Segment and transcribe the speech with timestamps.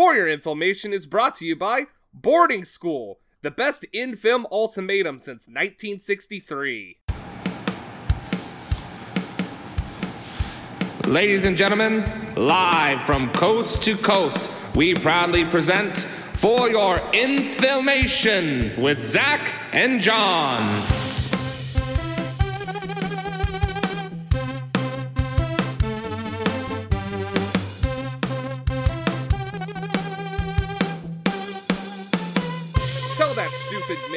[0.00, 1.82] For Your Information is brought to you by
[2.14, 7.00] Boarding School, the best in film ultimatum since 1963.
[11.06, 15.94] Ladies and gentlemen, live from coast to coast, we proudly present
[16.36, 20.99] For Your Infilmation with Zach and John.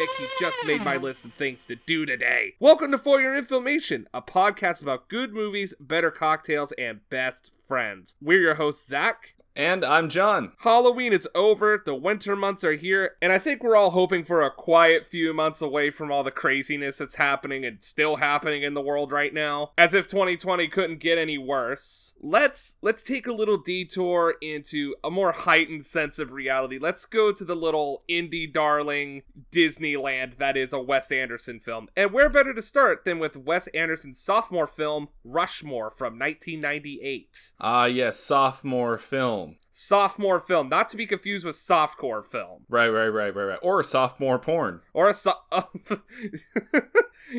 [0.04, 2.56] Mick he just made my list of things to do today.
[2.60, 8.16] Welcome to For Your Inflammation, a podcast about good movies, better cocktails, and best friends.
[8.22, 9.34] We're your hosts, Zach.
[9.56, 10.54] And I'm John.
[10.60, 14.42] Halloween is over, the winter months are here, and I think we're all hoping for
[14.42, 18.74] a quiet few months away from all the craziness that's happening and still happening in
[18.74, 19.72] the world right now.
[19.78, 22.16] As if 2020 couldn't get any worse.
[22.20, 26.80] Let's let's take a little detour into a more heightened sense of reality.
[26.80, 31.90] Let's go to the little indie darling Disneyland that is a Wes Anderson film.
[31.96, 37.52] And where better to start than with Wes Anderson's sophomore film Rushmore from 1998.
[37.60, 39.43] Ah, yes, sophomore film.
[39.76, 42.62] Sophomore film, not to be confused with softcore film.
[42.70, 43.60] Right, right, right, right, right.
[43.64, 44.82] Or a sophomore porn.
[44.94, 45.40] Or a so-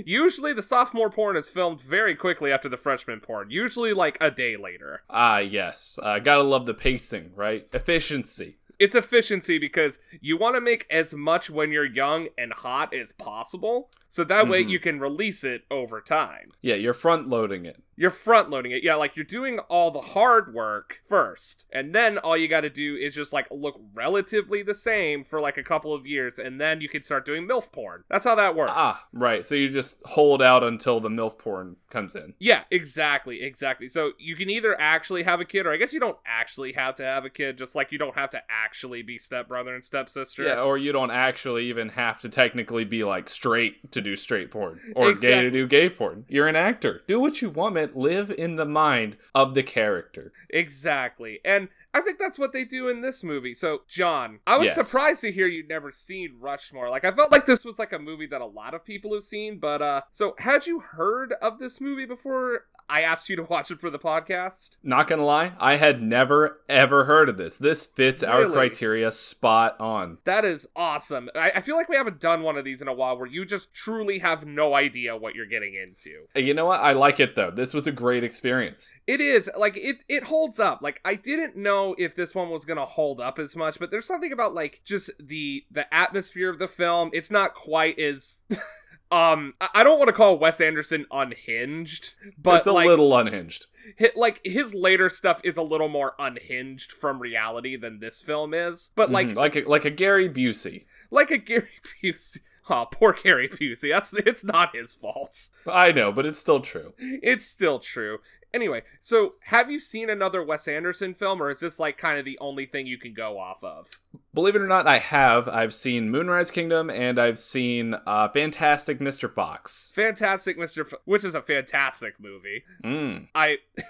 [0.05, 4.33] Usually the sophomore porn is filmed very quickly after the freshman porn, usually like a
[4.33, 5.03] day later.
[5.09, 5.97] Ah, yes.
[6.03, 7.69] Uh, gotta love the pacing, right?
[7.73, 8.57] Efficiency.
[8.81, 13.13] It's efficiency because you want to make as much when you're young and hot as
[13.13, 14.69] possible, so that way Mhm.
[14.69, 16.53] you can release it over time.
[16.63, 17.79] Yeah, you're front loading it.
[17.97, 18.83] You're front loading it.
[18.85, 21.67] Yeah, like you're doing all the hard work first.
[21.73, 25.41] And then all you got to do is just like look relatively the same for
[25.41, 28.03] like a couple of years and then you can start doing MILF porn.
[28.09, 28.73] That's how that works.
[28.75, 29.45] Ah, right.
[29.47, 32.35] So you just hold out until the MILF porn comes in.
[32.41, 33.89] Yeah, exactly, exactly.
[33.89, 36.95] So you can either actually have a kid or I guess you don't actually have
[36.97, 40.43] to have a kid just like you don't have to actually be stepbrother and stepsister.
[40.45, 44.51] Yeah, or you don't actually even have to technically be like straight to do straight
[44.51, 46.25] porn or gay to do gay porn.
[46.29, 47.03] You're an actor.
[47.07, 47.91] Do what you want, man.
[47.95, 50.33] Live in the mind of the character.
[50.51, 51.41] Exactly.
[51.45, 53.55] And I think that's what they do in this movie.
[53.55, 54.75] So, John, I was Yes.
[54.75, 56.91] surprised to hear you'd never seen Rushmore.
[56.91, 59.23] Like I felt like this was like a movie that a lot of people have
[59.25, 63.43] seen, but uh so had you heard of this movie before I asked you to
[63.45, 64.77] watch it for the podcast?
[64.83, 67.57] Not gonna lie, I had never ever heard of this.
[67.57, 70.19] This fits our criteria spot on.
[70.25, 71.31] That is awesome.
[71.35, 73.45] I, I feel like we haven't done one of these in a while where you
[73.47, 76.27] just truly have no idea what you're getting into.
[76.35, 76.81] You know what?
[76.81, 77.51] I like it though.
[77.51, 78.93] This was a great experience.
[79.07, 80.81] It is like it it holds up.
[80.83, 83.91] Like I didn't know if this one was going to hold up as much, but
[83.91, 87.11] there's something about like just the the atmosphere of the film.
[87.13, 88.43] It's not quite as
[89.13, 93.67] um I don't want to call Wes Anderson unhinged, but it's a like little unhinged.
[94.01, 98.55] hi- like his later stuff is a little more unhinged from reality than this film
[98.55, 98.91] is.
[98.95, 100.87] But like Mhm, like a, like a Gary Busey.
[101.11, 101.69] like a Gary
[102.03, 102.39] Busey
[102.71, 103.91] Oh, poor Gary Busey.
[103.93, 105.51] That's it's not his fault.
[105.71, 106.95] I know, but it's still true.
[106.99, 108.21] It's still true.
[108.55, 112.25] Anyway, so have you seen another Wes Anderson film, or is this like kind of
[112.25, 114.01] the only thing you can go off of?
[114.33, 115.49] Believe it or not, I have.
[115.49, 119.33] I've seen Moonrise Kingdom and I've seen uh, Fantastic Mr.
[119.33, 119.93] Fox.
[119.97, 120.89] Fantastic Mr.
[121.05, 122.63] Which is a fantastic movie.
[122.85, 123.29] Mm.
[123.35, 123.59] I.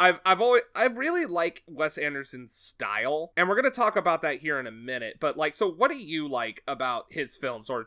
[0.00, 4.38] I've I've always I really like Wes Anderson's style, and we're gonna talk about that
[4.38, 5.18] here in a minute.
[5.20, 7.86] But like, so what do you like about his films, or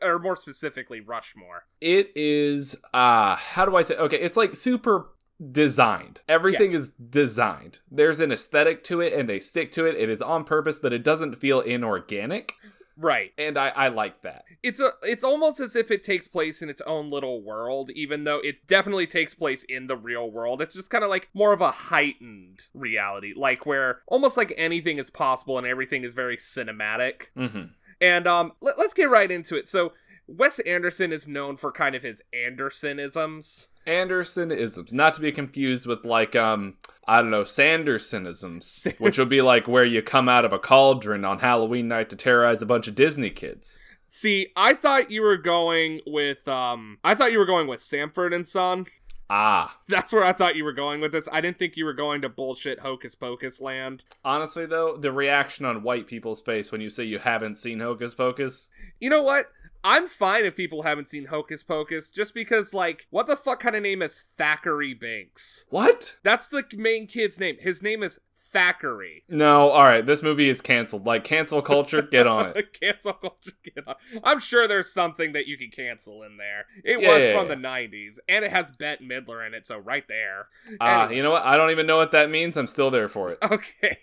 [0.00, 1.64] or more specifically, Rushmore?
[1.82, 5.08] It is uh how do I say okay, it's like super
[5.52, 6.22] designed.
[6.28, 6.80] Everything Yes.
[6.82, 7.78] is designed.
[7.90, 9.96] There's an aesthetic to it and they stick to it.
[9.96, 12.54] It is on purpose, but it doesn't feel inorganic.
[13.00, 13.30] Right.
[13.38, 14.42] And I, I like that.
[14.60, 18.24] It's a it's almost as if it takes place in its own little world, even
[18.24, 20.60] though it definitely takes place in the real world.
[20.60, 24.98] It's just kind of like more of a heightened reality, like where almost like anything
[24.98, 27.26] is possible and everything is very cinematic.
[27.36, 27.66] hmm
[28.00, 29.68] And um, let, let's get right into it.
[29.68, 29.92] So
[30.26, 33.68] Wes Anderson is known for kind of his Andersonisms.
[33.88, 36.74] Andersonisms, not to be confused with like um
[37.06, 41.24] I don't know Sandersonisms, which would be like where you come out of a cauldron
[41.24, 43.78] on Halloween night to terrorize a bunch of Disney kids.
[44.06, 48.32] See, I thought you were going with um, I thought you were going with Sanford
[48.32, 48.86] and Son.
[49.30, 51.28] Ah, That's where I thought you were going with this.
[51.30, 54.04] I didn't think you were going to bullshit hocus pocus land.
[54.24, 58.14] honestly though, the reaction on white people's face when you say you haven't seen Hocus
[58.14, 58.70] Pocus,
[59.00, 59.46] You know what?
[59.84, 63.76] I'm fine if people haven't seen Hocus Pocus, just because, like, what the fuck kind
[63.76, 65.64] of name is Thackery Binx?
[65.70, 66.16] what?
[66.24, 67.56] That's the main kid's name.
[67.60, 68.18] His name is
[68.54, 69.22] Thackery.
[69.28, 70.04] No, all right.
[70.04, 71.04] This movie is canceled.
[71.06, 72.72] Like cancel culture, get on it.
[72.80, 73.52] cancel culture.
[73.62, 73.94] Get on.
[74.24, 76.66] I'm sure there's something that you can cancel in there.
[76.84, 77.54] It Yeah, was yeah, from yeah.
[77.54, 80.46] the '90s, and it has Bette Midler in it, so right there.
[80.80, 81.16] Ah, Anyway.
[81.16, 81.44] you know what?
[81.44, 82.56] I don't even know what that means.
[82.56, 83.38] I'm still there for it.
[83.50, 83.98] Okay.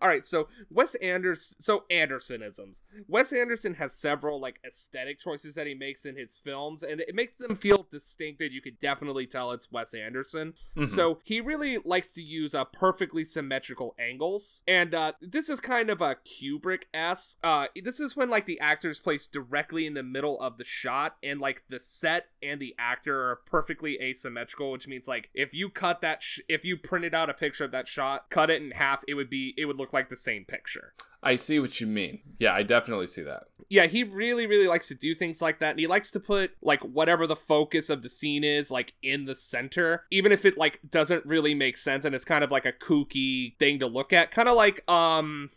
[0.00, 0.24] All right.
[0.24, 1.60] So Wes Anderson.
[1.60, 2.80] So Andersonisms.
[3.08, 7.14] Wes Anderson has several like aesthetic choices that he makes in his films, and it
[7.14, 8.52] makes them feel distinctive.
[8.52, 10.54] You could definitely tell it's Wes Anderson.
[10.76, 10.88] Mhm.
[10.88, 15.90] So he really likes to use a perfectly symmetrical angles, and uh, this is kind
[15.90, 17.38] of a Kubrick esque.
[17.42, 20.64] Uh, this is when like the actor is placed directly in the middle of the
[20.64, 25.54] shot, and like the set and the actor are perfectly asymmetrical, which means like if
[25.54, 28.62] you cut that, sh- if you printed out a picture of that shot, cut it
[28.62, 30.94] in half, it would be it would look like the same picture.
[31.22, 32.20] I see what you mean.
[32.38, 33.44] Yeah, I definitely see that.
[33.68, 36.52] Yeah, he really, really likes to do things like that, and he likes to put
[36.60, 40.58] like whatever the focus of the scene is, like in the center, even if it
[40.58, 44.12] like doesn't really make sense and it's kind of like a kooky thing to look
[44.12, 45.50] at, kind of like um.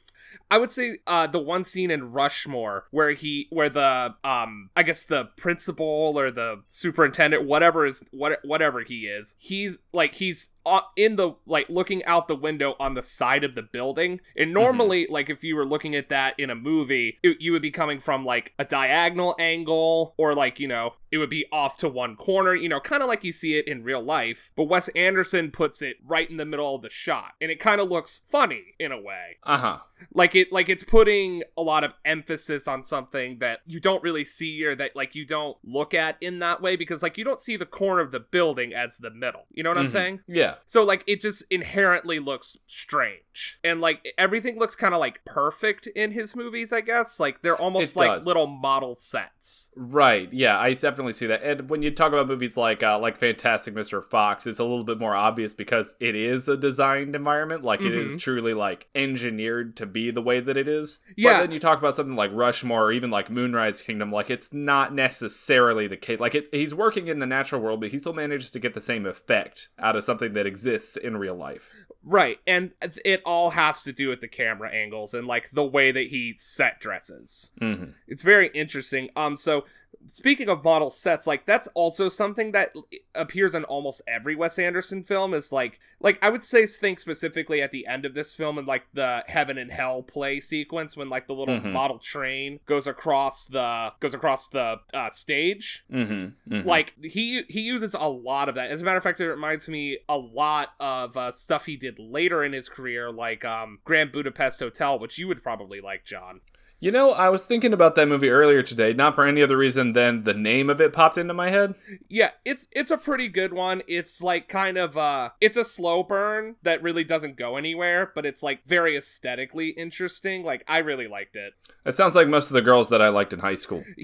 [0.49, 4.83] I would say uh, the one scene in Rushmore where he, where the, um, I
[4.83, 10.49] guess the principal or the superintendent, whatever is what, whatever he is, he's like he's
[10.65, 14.21] uh, in the like looking out the window on the side of the building.
[14.35, 17.61] And normally, like if you were looking at that in a movie, it, you would
[17.61, 21.77] be coming from like a diagonal angle or like you know it would be off
[21.77, 24.51] to one corner, you know, kind of like you see it in real life.
[24.55, 27.79] But Wes Anderson puts it right in the middle of the shot, and it kind
[27.79, 29.77] of looks funny in a way Uh huh.
[30.13, 34.25] Like it like it's putting a lot of emphasis on something that you don't really
[34.25, 37.39] see or that like you don't look at in that way because like you don't
[37.39, 39.91] see the corner of the building as the middle you know what i'm Mhm.
[39.91, 40.55] saying Yeah.
[40.65, 45.87] so like it just inherently looks strange and like everything looks kind of like perfect
[45.87, 48.25] in his movies i guess like they're almost It like does.
[48.25, 50.31] little model sets Right.
[50.31, 51.43] Yeah, I definitely see that.
[51.43, 54.03] And when you talk about movies like uh, like Fantastic Mr.
[54.03, 57.63] Fox, it's a little bit more obvious because it is a designed environment.
[57.63, 58.21] Like it is Mhm.
[58.21, 60.99] truly like engineered to be the way that it is.
[61.15, 61.33] Yeah.
[61.33, 64.53] But then you talk about something like Rushmore or even like Moonrise Kingdom, like it's
[64.53, 66.19] not necessarily the case.
[66.19, 68.81] Like it, he's working in the natural world, but he still manages to get the
[68.81, 71.71] same effect out of something that exists in real life.
[72.03, 72.71] right and
[73.03, 76.33] it all has to do with the camera angles and like the way that he
[76.37, 79.09] set dresses hmm it's very interesting.
[79.15, 79.65] Um, so
[80.07, 82.73] speaking of model sets, like that's also something that
[83.13, 85.33] appears in almost every Wes Anderson film.
[85.33, 88.67] Is like, like I would say, think specifically at the end of this film and
[88.67, 91.71] like the heaven and hell play sequence when like the little Mhm.
[91.71, 95.83] model train goes across the goes across the uh, stage.
[95.89, 98.71] hmm Like he he uses a lot of that.
[98.71, 101.99] As a matter of fact, it reminds me a lot of uh, stuff he did
[101.99, 106.41] later in his career, like um, Grand Budapest Hotel, which you would probably like, John.
[106.81, 109.93] You know, I was thinking about that movie earlier today, not for any other reason
[109.93, 111.73] than the name of it popped into my head.
[112.09, 113.81] Yeah, it's it's a pretty good one.
[113.87, 118.25] It's like kind of uh it's a slow burn that really doesn't go anywhere, but
[118.25, 120.43] it's like very aesthetically interesting.
[120.43, 121.53] Like I really liked it.
[121.85, 123.83] It sounds like most of the girls that I liked in high school.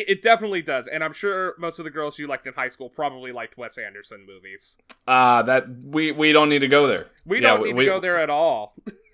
[0.00, 0.86] It definitely does.
[0.86, 3.76] And I'm sure most of the girls you liked in high school probably liked Wes
[3.76, 4.78] Anderson movies.
[5.06, 7.08] Ah, that we we don't need to go there.
[7.26, 8.74] We Yeah, don't need we- to go there at all.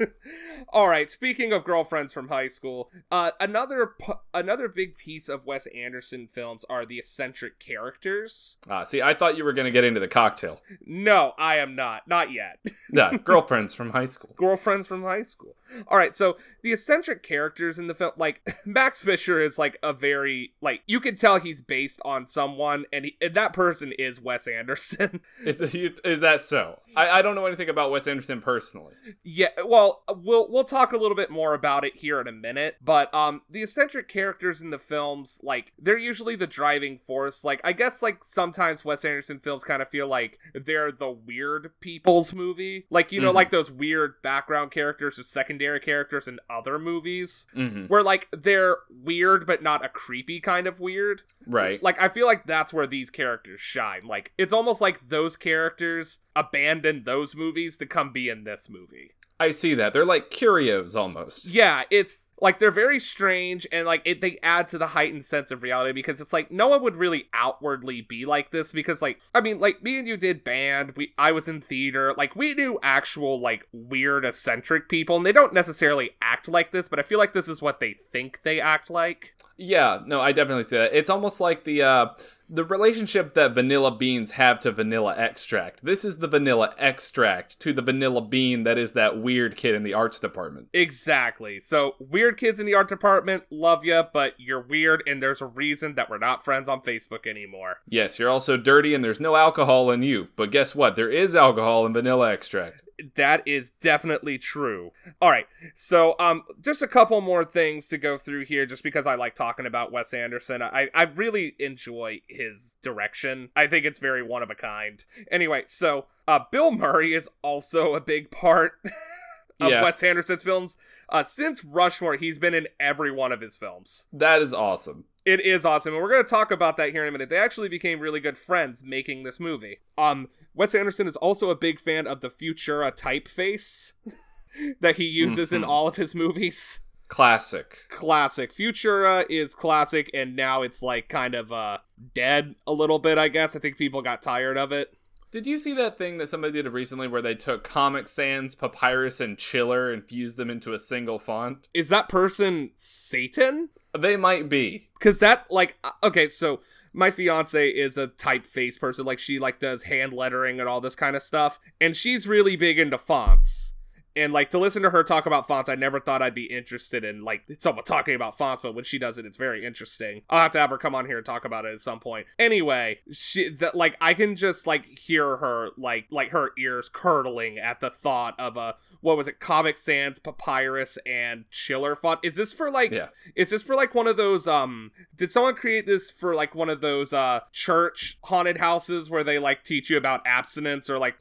[0.73, 3.95] all right, speaking of girlfriends from high school, uh another
[4.33, 8.57] another big piece of Wes Anderson films are the eccentric characters.
[8.69, 10.61] Ah, see, I thought you were gonna get into the cocktail.
[10.85, 12.09] No, I am not.
[12.09, 12.59] Not yet.
[12.93, 14.31] Yeah, girlfriends from high school.
[14.37, 15.57] girlfriends from high school.
[15.89, 19.93] All right, so the eccentric characters in the film, like Max Fisher, is like a
[19.93, 24.21] very like you can tell he's based on someone, and, he, and that person is
[24.21, 25.23] Wes Anderson.
[25.45, 26.79] Is, is that so?
[26.95, 28.95] I, I don't know anything about Wes Anderson personally.
[29.25, 32.77] yeah, well, we'll we'll talk a little bit more about it here in a minute,
[32.83, 37.45] but um, the eccentric characters in the films, like they're usually the driving force.
[37.45, 41.73] Like I guess like sometimes Wes Anderson films kind of feel like they're the weird
[41.81, 43.35] people's movie, like you know, Mhm.
[43.35, 47.47] like those weird background characters or secondary characters in other movies.
[47.55, 51.83] hmm where like they're weird but not a creepy kind of weird Right.
[51.83, 56.19] like i feel like that's where these characters shine like it's almost like those characters
[56.35, 59.93] abandoned those movies to come be in this movie I see that.
[59.93, 61.49] They're like curios almost.
[61.49, 65.51] yeah it's like they're very strange and like it, they add to the heightened sense
[65.51, 69.21] of reality because it's like no one would really outwardly be like this because like
[69.35, 72.53] i mean like me and you did band we i was in theater like we
[72.55, 77.03] knew actual like weird eccentric people and they don't necessarily act like this but i
[77.03, 80.77] feel like this is what they think they act like Yeah, no, I definitely see
[80.77, 80.93] that.
[80.93, 82.07] It's almost like the uh
[82.49, 85.85] the relationship that vanilla beans have to vanilla extract.
[85.85, 89.83] This is the vanilla extract to the vanilla bean that is that weird kid in
[89.83, 90.69] the arts department.
[90.73, 91.61] Exactly.
[91.61, 95.47] So, weird kids in the art department, love you, but you're weird, and there's a
[95.47, 97.79] reason that we're not friends on Facebook anymore.
[97.89, 100.29] Yes, you're also dirty and there's no alcohol in you.
[100.37, 100.97] But guess what?
[100.97, 102.83] There is alcohol in vanilla extract.
[103.17, 104.93] That is definitely true.
[105.21, 105.47] All right.
[105.75, 109.35] So, um, just a couple more things to go through here, just because I like
[109.35, 110.63] talking about Wes Anderson.
[110.63, 113.51] I, I really enjoy his direction.
[113.57, 115.05] I think it's very one of a kind.
[115.31, 118.75] Anyway, so, uh, Bill Murray is also a big part
[119.61, 119.83] of Yeah.
[119.83, 120.77] Wes Anderson's films.
[121.09, 124.07] Uh, since Rushmore, he's been in every one of his films.
[124.13, 125.05] That is awesome.
[125.25, 127.31] It is awesome, and we're going to talk about that here in a minute.
[127.31, 129.79] They actually became really good friends making this movie.
[129.97, 133.93] Um, Wes Anderson is also a big fan of the Futura typeface
[134.81, 135.69] that he uses in Mhm.
[135.69, 136.81] all of his movies.
[137.09, 137.79] Classic.
[137.91, 138.53] Classic.
[138.53, 141.79] Futura is classic, and now it's like kind of uh
[142.15, 143.19] dead a little bit.
[143.19, 144.95] I guess I think people got tired of it.
[145.31, 149.21] Did you see that thing that somebody did recently where they took Comic Sans, Papyrus,
[149.21, 151.69] and Chiller and fused them into a single font?
[151.75, 153.71] Is that person Satan?
[153.97, 154.89] They might be.
[154.95, 156.61] because that like uh, okay so
[156.95, 160.95] my fiance is a typeface person like she like does hand lettering and all this
[160.95, 163.73] kind of stuff and she's really big into fonts.
[164.17, 167.03] And like to listen to her talk about fonts i never thought i'd be interested
[167.03, 170.23] in like someone talking about fonts but when she does it it's very interesting.
[170.31, 172.29] I'll have to have her come on here and talk about it at some point.
[172.39, 177.59] Anyway she that like i can just like hear her like like her ears curdling
[177.59, 182.37] at the thought of a what was it comic sans papyrus and chiller font is
[182.37, 183.09] this for like Yeah.
[183.37, 186.71] is this for like one of those um did someone create this for like one
[186.71, 191.17] of those uh church haunted houses where they like teach you about abstinence or like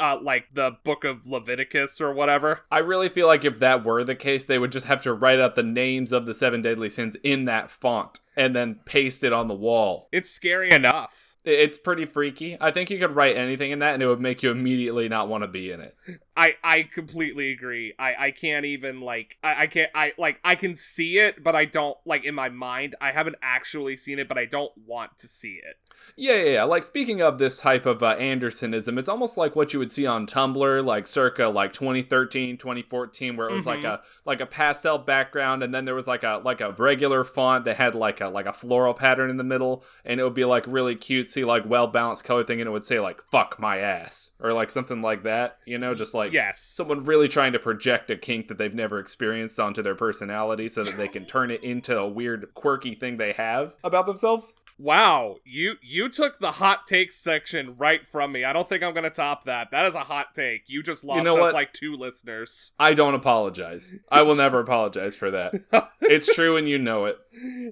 [0.00, 2.62] uh like the book of Leviticus or whatever?
[2.72, 5.38] I really feel like if that were the case, they would just have to write
[5.38, 9.32] out the names of the seven deadly sins in that font and then paste it
[9.32, 10.08] on the wall.
[10.10, 11.27] It's scary enough.
[11.48, 12.56] It's pretty freaky.
[12.60, 15.28] I think you could write anything in that and it would make you immediately not
[15.28, 15.96] want to be in it.
[16.36, 17.94] I I completely agree.
[17.98, 21.56] I I can't even like I I can't I like I can see it but
[21.56, 25.18] I don't like in my mind I haven't actually seen it but I don't want
[25.18, 25.76] to see it.
[26.16, 26.64] Yeah, yeah, yeah.
[26.64, 30.06] Like speaking of this type of uh, Andersonism, it's almost like what you would see
[30.06, 33.94] on Tumblr, like circa like 2013, 2014, where it was like Mhm.
[33.94, 37.64] a like a pastel background, and then there was like a like a regular font
[37.64, 40.44] that had like a like a floral pattern in the middle, and it would be
[40.44, 40.94] like really
[41.38, 44.52] cutesy, like well balanced color thing, and it would say like "fuck my ass" or
[44.52, 45.58] like something like that.
[45.66, 46.60] You know, just like yes.
[46.60, 50.82] someone really trying to project a kink that they've never experienced onto their personality, so
[50.82, 54.54] that they can turn it into a weird, quirky thing they have about themselves.
[54.80, 58.44] Wow, you you took the hot takes section right from me.
[58.44, 59.72] I don't think I'm gonna top that.
[59.72, 60.68] That is a hot take.
[60.68, 61.54] You just lost know us what?
[61.54, 62.72] like two listeners.
[62.78, 63.96] I don't apologize.
[64.08, 65.52] I will never apologize for that.
[66.10, 67.18] It's true and you know it.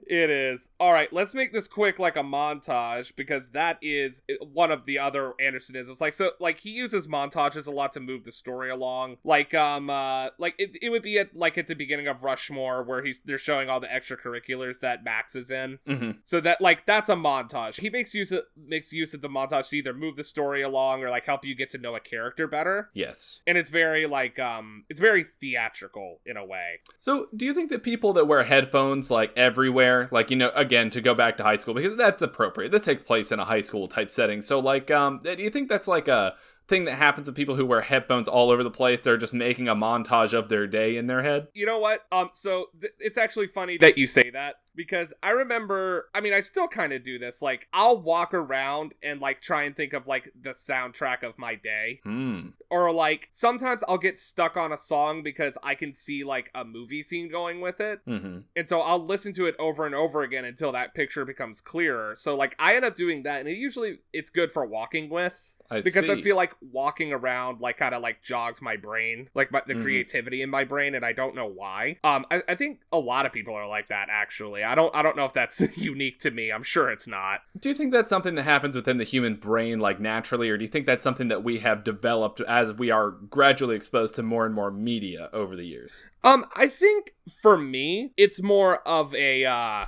[0.06, 0.68] It is.
[0.78, 4.98] All right, let's make this quick like a montage because that is one of the
[4.98, 6.00] other Andersonisms.
[6.00, 9.16] Like so like he uses montages a lot to move the story along.
[9.24, 12.82] Like um uh like it, it would be at like at the beginning of Rushmore
[12.82, 15.78] where he's they're showing all the extracurriculars that Max is in.
[15.86, 17.80] hmm So that like that's a montage.
[17.80, 21.02] He makes use of makes use of the montage to either move the story along
[21.02, 22.90] or like help you get to know a character better.
[22.94, 23.40] Yes.
[23.46, 26.80] And it's very like um it's very theatrical in a way.
[26.98, 30.90] So, do you think that people that wear headphones like everywhere, like you know, again
[30.90, 32.70] to go back to high school because that's appropriate.
[32.70, 34.42] This takes place in a high school type setting.
[34.42, 36.34] So, like, um, do you think that's like a
[36.68, 39.00] thing that happens with people who wear headphones all over the place?
[39.00, 41.48] They're just making a montage of their day in their head.
[41.54, 42.00] You know what?
[42.12, 46.32] Um so th- it's actually funny that you say that because I remember I mean
[46.32, 47.40] I still kind of do this.
[47.42, 51.54] Like I'll walk around and like try and think of like the soundtrack of my
[51.54, 52.48] day Hmm.
[52.70, 56.64] or like sometimes I'll get stuck on a song because I can see like a
[56.64, 58.00] movie scene going with it.
[58.06, 58.38] Mm-hmm.
[58.54, 62.14] And so I'll listen to it over and over again until that picture becomes clearer.
[62.16, 65.54] So like I end up doing that and it usually it's good for walking with
[65.68, 66.12] I because see.
[66.12, 69.74] I feel like walking around like kind of like jogs my brain, like my, the
[69.74, 69.82] Mhm.
[69.82, 71.98] creativity in my brain, and I don't know why.
[72.04, 74.62] Um, I, I think a lot of people are like that actually.
[74.66, 76.50] I don't I don't know if that's unique to me.
[76.50, 77.40] I'm sure it's not.
[77.58, 80.64] Do you think that's something that happens within the human brain, like naturally, or do
[80.64, 84.44] you think that's something that we have developed as we are gradually exposed to more
[84.44, 86.02] and more media over the years?
[86.24, 89.86] Um, I think for me, it's more of a uh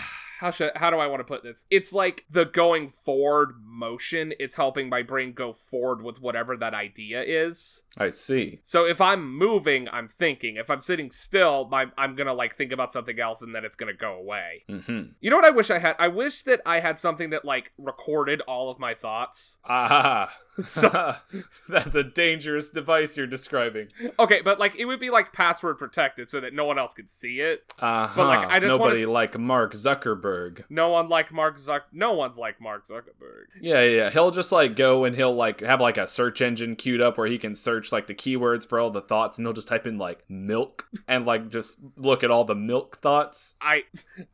[0.41, 1.65] how should how do I want to put this?
[1.71, 6.75] It's like the going forward motion is helping my brain go forward with whatever that
[6.75, 7.83] idea is.
[7.97, 8.61] I see.
[8.65, 10.57] So if I'm moving, I'm thinking.
[10.57, 13.77] If I'm sitting still, my, I'm gonna like think about something else and then it's
[13.77, 14.65] gonna go away.
[14.69, 15.03] Mm-hmm.
[15.21, 15.95] You know what I wish I had?
[15.99, 19.59] I wish that I had something that like recorded all of my thoughts.
[19.65, 20.35] Ah,
[20.65, 21.15] So-
[21.69, 23.89] that's a dangerous device you're describing.
[24.19, 27.11] Okay, but like it would be like password protected so that no one else could
[27.11, 27.73] see it.
[27.81, 30.65] Uh But, like, I just nobody wanted- like Mark Zuckerberg.
[30.69, 31.83] No one like Mark Zuck.
[31.93, 33.47] No one's like Mark Zuckerberg.
[33.61, 34.11] Yeah, yeah.
[34.11, 37.27] He'll just like go and he'll like have like a search engine queued up where
[37.27, 39.99] he can search like the keywords for all the thoughts, and he'll just type in
[39.99, 43.55] like milk and like just look at all the milk thoughts.
[43.61, 43.85] I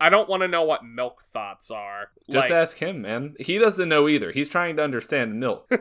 [0.00, 2.10] I don't want to know what milk thoughts are.
[2.28, 3.34] Just like, ask him, man.
[3.38, 4.32] He doesn't know either.
[4.32, 5.70] He's trying to understand milk.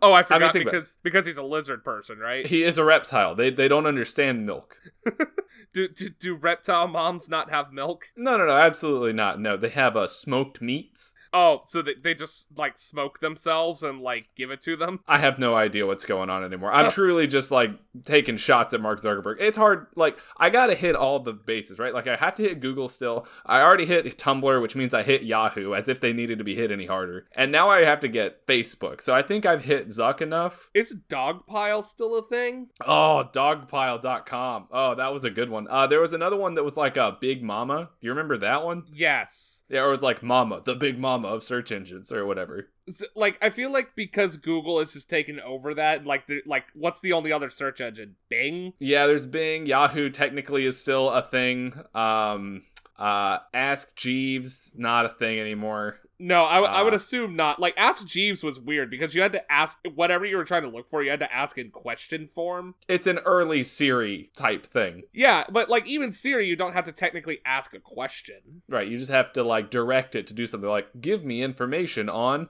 [0.00, 2.46] Oh, I forgot think about because because he's a lizard person, right?
[2.46, 3.34] He is a reptile.
[3.34, 4.76] They they don't understand milk.
[5.72, 8.06] do, do do reptile moms not have milk?
[8.16, 9.40] No, no, no, absolutely not.
[9.40, 11.14] No, they have uh, smoked meats.
[11.32, 15.00] Oh, so they, they just like smoke themselves and like give it to them?
[15.08, 16.72] I have no idea what's going on anymore.
[16.72, 17.70] I'm truly just like
[18.04, 19.36] taking shots at Mark Zuckerberg.
[19.40, 19.86] It's hard.
[19.96, 21.94] Like I gotta hit all the bases, right?
[21.94, 23.26] Like I have to hit Google still.
[23.46, 26.54] I already hit Tumblr, which means I hit Yahoo, as if they needed to be
[26.54, 27.26] hit any harder.
[27.34, 29.00] And now I have to get Facebook.
[29.00, 30.70] So I think I've hit Zuck enough.
[30.74, 32.68] Is Dogpile still a thing?
[32.84, 34.68] Oh, dogpile.com.
[34.70, 35.66] Oh, that was a good one.
[35.68, 37.90] Uh, there was another one that was like a Big Mama.
[38.00, 38.84] You remember that one?
[38.92, 39.64] Yes.
[39.68, 42.68] Yeah, it was like Mama, the Big Mama of search engines or whatever.
[43.14, 47.00] Like I feel like because Google is just taking over that, like the like what's
[47.00, 48.16] the only other search engine?
[48.28, 48.72] Bing?
[48.78, 49.66] Yeah, there's Bing.
[49.66, 51.74] Yahoo technically is still a thing.
[51.94, 52.62] Um,
[52.98, 55.96] uh, Ask Jeeves not a thing anymore.
[56.24, 56.96] No, I would Uh.
[56.96, 57.58] assume not.
[57.58, 60.68] Like Ask Jeeves was weird because you had to ask whatever you were trying to
[60.68, 62.74] look for, you had to ask in question form.
[62.88, 66.92] It's an early Siri type thing, Yeah, but like even Siri, you don't have to
[66.92, 68.62] technically ask a question.
[68.68, 68.86] right?
[68.86, 72.48] You just have to like direct it to do something like give me information on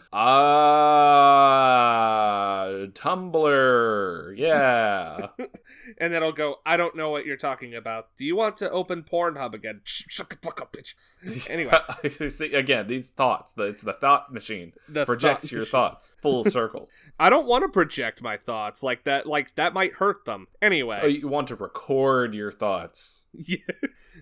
[1.12, 4.35] uh Tumblr.
[4.37, 5.29] Yeah.
[5.99, 8.09] And then it'll go, I don't know what you're talking about.
[8.17, 9.83] Do you want to open Pornhub again?
[9.85, 10.95] Shut the fuck up, bitch.
[11.50, 11.73] Anyway,
[12.31, 13.52] See, again, these thoughts.
[13.62, 16.88] The, it's the thought machine the projects thought- your thoughts full circle.
[17.19, 19.26] I don't want to project my thoughts like that.
[19.26, 20.47] Like that might hurt them.
[20.61, 23.25] Anyway, oh, you want to record your thoughts.
[23.33, 23.57] yeah.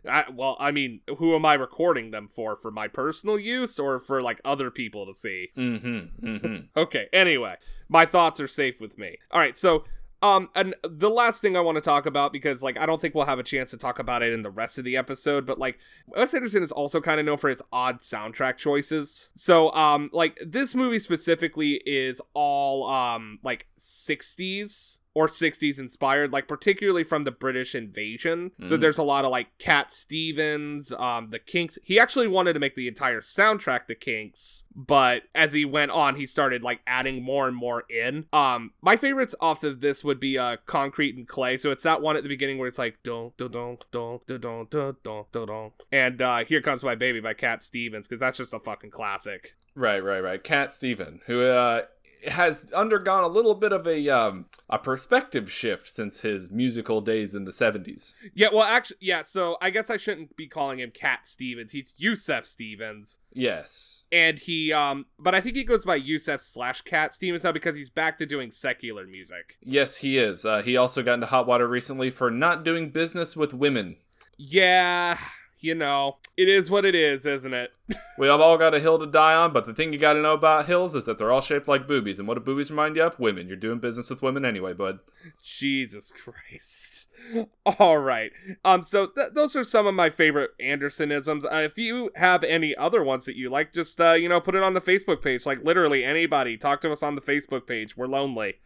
[0.08, 2.56] I, well, I mean, who am I recording them for?
[2.56, 5.48] For my personal use or for like other people to see?
[5.56, 6.26] Mm-hmm.
[6.26, 6.56] Mm-hmm.
[6.76, 7.08] Okay.
[7.12, 7.56] Anyway,
[7.88, 9.16] my thoughts are safe with me.
[9.32, 9.56] All right.
[9.56, 9.84] So,
[10.22, 13.14] um, and the last thing I want to talk about because like I don't think
[13.14, 15.58] we'll have a chance to talk about it in the rest of the episode, but
[15.58, 19.30] like Wes Anderson is also kind of known for its odd soundtrack choices.
[19.34, 26.46] So, um, like this movie specifically is all um like '60s or 60s inspired like
[26.46, 28.52] particularly from the british invasion.
[28.60, 28.68] Mm.
[28.68, 31.78] so there's a lot of like cat stevens um the kinks.
[31.82, 36.16] He actually wanted to make the entire soundtrack the kinks but as he went on
[36.16, 38.26] he started like adding more and more in.
[38.32, 41.56] Um my favorites off of this would be uh concrete and clay.
[41.56, 43.86] So it's that one at the beginning where it's like don't don't don't
[44.26, 48.38] don't don't don't don't and uh here comes my baby by cat stevens because that's
[48.38, 49.54] just a fucking classic.
[49.74, 50.42] Right right right.
[50.42, 51.82] Cat steven who uh
[52.28, 57.34] has undergone a little bit of a um, a perspective shift since his musical days
[57.34, 58.14] in the seventies.
[58.34, 59.22] Yeah, well, actually, yeah.
[59.22, 61.72] So I guess I shouldn't be calling him Cat Stevens.
[61.72, 64.04] He's Yusuf Stevens, Yes.
[64.12, 67.74] and he, um, but I think he goes by Yusuf slash Cat Stevens now because
[67.76, 69.56] he's back to doing secular music.
[69.62, 70.44] Yes, he is.
[70.44, 73.96] Uh, he also got into hot water recently for not doing business with women.
[74.36, 75.18] Yeah,
[75.60, 77.72] you know, it is what it is, isn't it?
[78.18, 80.20] We have all got a hill to die on, but the thing you got to
[80.20, 82.18] know about hills is that they're all shaped like boobies.
[82.18, 83.18] And what do boobies remind you of?
[83.18, 83.48] Women.
[83.48, 84.98] You're doing business with women anyway, bud.
[85.42, 87.08] Jesus Christ.
[87.78, 88.30] All right.
[88.62, 88.82] Um.
[88.82, 91.44] So th- those are some of my favorite Andersonisms.
[91.44, 94.54] Uh, if you have any other ones that you like, just uh, you know, put
[94.54, 95.46] it on the Facebook page.
[95.46, 97.96] Like literally anybody, talk to us on the Facebook page.
[97.96, 98.56] We're lonely.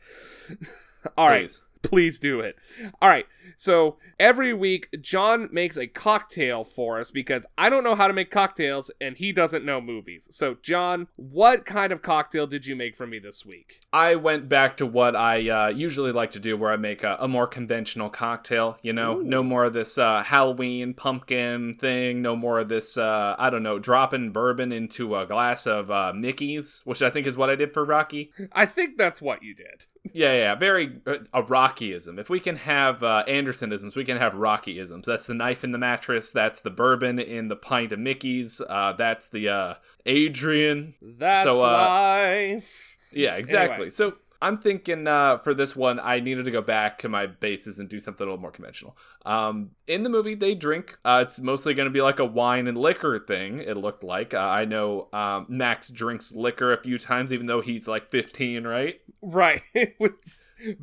[1.16, 1.52] All right.
[1.84, 2.18] Please.
[2.18, 2.56] Do it.
[3.02, 3.26] All right.
[3.56, 8.12] So every week, John makes a cocktail for us because I don't know how to
[8.12, 10.28] make cocktails and he doesn't know movies.
[10.30, 13.80] So, John, what kind of cocktail did you make for me this week?
[13.92, 17.16] I went back to what I uh, usually like to do, where I make a,
[17.20, 18.78] a more conventional cocktail.
[18.82, 22.22] You know, no more of this uh, Halloween pumpkin thing.
[22.22, 22.96] No more of this.
[22.96, 27.26] Uh, I don't know, dropping bourbon into a glass of uh, Mickey's, which I think
[27.26, 28.30] is what I did for Rocky.
[28.52, 29.86] I think that's what you did.
[30.12, 31.42] Yeah, yeah, very uh, a
[31.74, 32.18] Rockyism.
[32.18, 35.04] If we can have uh, Andersonisms, we can have Rockyisms.
[35.04, 36.30] That's the knife in the mattress.
[36.30, 38.60] That's the bourbon in the pint of Mickey's.
[38.60, 39.74] Uh, that's the uh,
[40.06, 40.94] Adrian.
[41.00, 42.96] That's So, uh, life.
[43.12, 43.74] Yeah, exactly.
[43.74, 43.90] Anyway.
[43.90, 47.78] So I'm thinking uh, for this one, I needed to go back to my bases
[47.78, 48.96] and do something a little more conventional.
[49.24, 50.98] Um, in the movie, they drink.
[51.04, 53.60] Uh, it's mostly going to be like a wine and liquor thing.
[53.60, 54.34] It looked like.
[54.34, 58.66] Uh, I know um, Max drinks liquor a few times, even though he's like 15,
[58.66, 59.00] right?
[59.22, 59.62] Right.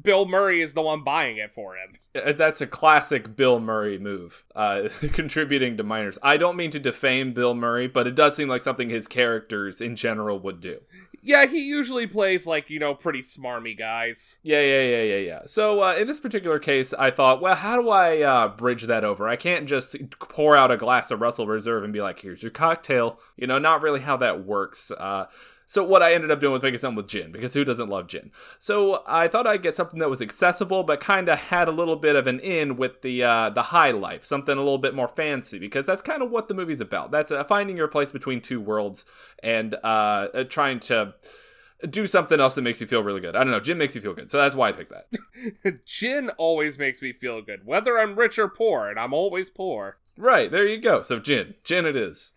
[0.02, 1.96] Bill Murray is the one buying it for him.
[2.15, 6.17] Uh, That's a classic Bill Murray move, uh, contributing to minors.
[6.22, 9.82] I don't mean to defame Bill Murray, but it does seem like something his characters
[9.82, 10.82] in general would do.
[11.24, 14.39] Yeah, he usually plays like, you know, pretty smarmy guys.
[14.41, 15.39] Yeah, yeah, yeah, yeah, yeah.
[15.46, 19.04] So uh, in this particular case, I thought, well, how do I uh, bridge that
[19.04, 19.28] over?
[19.28, 22.52] I can't just pour out a glass of Russell Reserve and be like, here's your
[22.52, 23.20] cocktail.
[23.38, 24.89] You know, not really how that works.
[24.89, 25.28] Uh,
[25.71, 28.07] so what I ended up doing was making something with gin because who doesn't love
[28.07, 28.31] gin?
[28.60, 31.95] So I thought I'd get something that was accessible but kind of had a little
[31.95, 35.07] bit of an in with the uh, the high life, something a little bit more
[35.07, 37.12] fancy because that's kind of what the movie's about.
[37.12, 39.05] That's uh, finding your place between two worlds
[39.41, 41.13] and uh, uh, trying to
[41.89, 43.38] do something else that makes you feel really good.
[43.38, 43.62] I don't know.
[43.62, 45.86] Gin makes you feel good, so that's why I picked that.
[45.86, 49.99] Gin always makes me feel good, whether I'm rich or poor, and I'm always poor.
[50.17, 51.01] Right there, you go.
[51.01, 52.34] So gin, gin it is.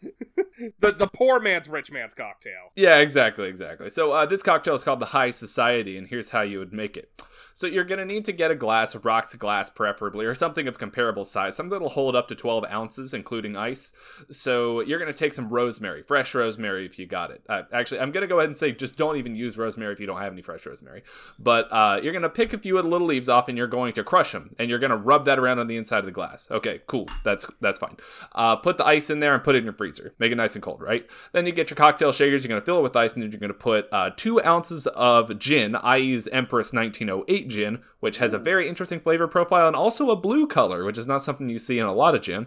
[0.80, 2.72] The the poor man's rich man's cocktail.
[2.76, 3.90] Yeah, exactly, exactly.
[3.90, 6.96] So uh, this cocktail is called the High Society, and here's how you would make
[6.96, 7.22] it.
[7.54, 10.78] So you're gonna need to get a glass of rocks glass, preferably, or something of
[10.78, 13.92] comparable size, something that'll hold up to 12 ounces, including ice.
[14.30, 17.42] So you're gonna take some rosemary, fresh rosemary, if you got it.
[17.48, 20.06] Uh, actually, I'm gonna go ahead and say just don't even use rosemary if you
[20.06, 21.04] don't have any fresh rosemary.
[21.38, 23.92] But uh, you're gonna pick a few of the little leaves off, and you're going
[23.94, 26.50] to crush them, and you're gonna rub that around on the inside of the glass.
[26.50, 27.08] Okay, cool.
[27.22, 27.96] That's that's fine.
[28.32, 30.12] Uh, put the ice in there and put it in your freezer.
[30.18, 31.08] Make it nice and cold, right?
[31.32, 32.44] Then you get your cocktail shakers.
[32.44, 35.38] You're gonna fill it with ice, and then you're gonna put uh, two ounces of
[35.38, 35.76] gin.
[35.76, 40.16] I use Empress 1908 gin, which has a very interesting flavor profile and also a
[40.16, 42.46] blue color, which is not something you see in a lot of gin.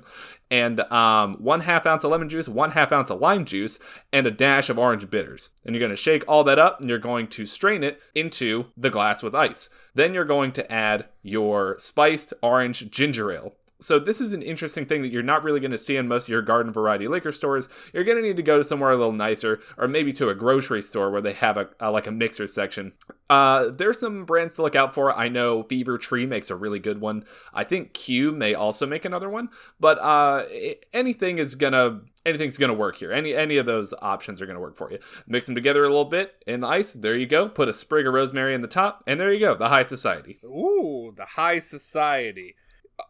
[0.50, 3.80] And um, one half ounce of lemon juice, one half ounce of lime juice,
[4.14, 5.50] and a dash of orange bitters.
[5.66, 8.66] And you're going to shake all that up and you're going to strain it into
[8.76, 9.70] the glass with ice.
[9.94, 13.54] Then you're going to add your spiced orange ginger ale.
[13.80, 16.24] So this is an interesting thing that you're not really going to see in most
[16.24, 17.70] of your garden variety liquor stores.
[17.94, 20.36] You're going to need to go to somewhere a little nicer, or maybe to a
[20.36, 22.94] grocery store where they have a, a like a mixer section.
[23.30, 25.14] Uh, there's some brands to look out for.
[25.14, 27.24] I know Fever Tree makes a really good one.
[27.54, 30.46] I think Q may also make another one, but uh,
[30.94, 33.12] anything is gonna anything's gonna work here.
[33.12, 35.00] Any any of those options are gonna work for you.
[35.28, 36.94] Mix them together a little bit in the ice.
[36.94, 37.50] There you go.
[37.50, 39.56] Put a sprig of rosemary in the top, and there you go.
[39.56, 40.40] The High Society.
[40.44, 42.56] Ooh, the High Society.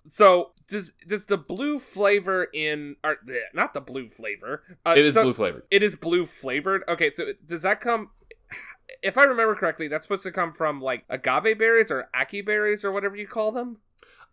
[0.08, 3.18] So does does the blue flavor in or
[3.54, 4.64] not the blue flavor?
[4.86, 5.64] Uh, it is so blue flavored.
[5.72, 6.84] It is blue flavored.
[6.88, 8.10] Okay, so does that come?
[9.04, 12.84] If I remember correctly, that's supposed to come from like agave berries or ackee berries
[12.84, 13.78] or whatever you call them.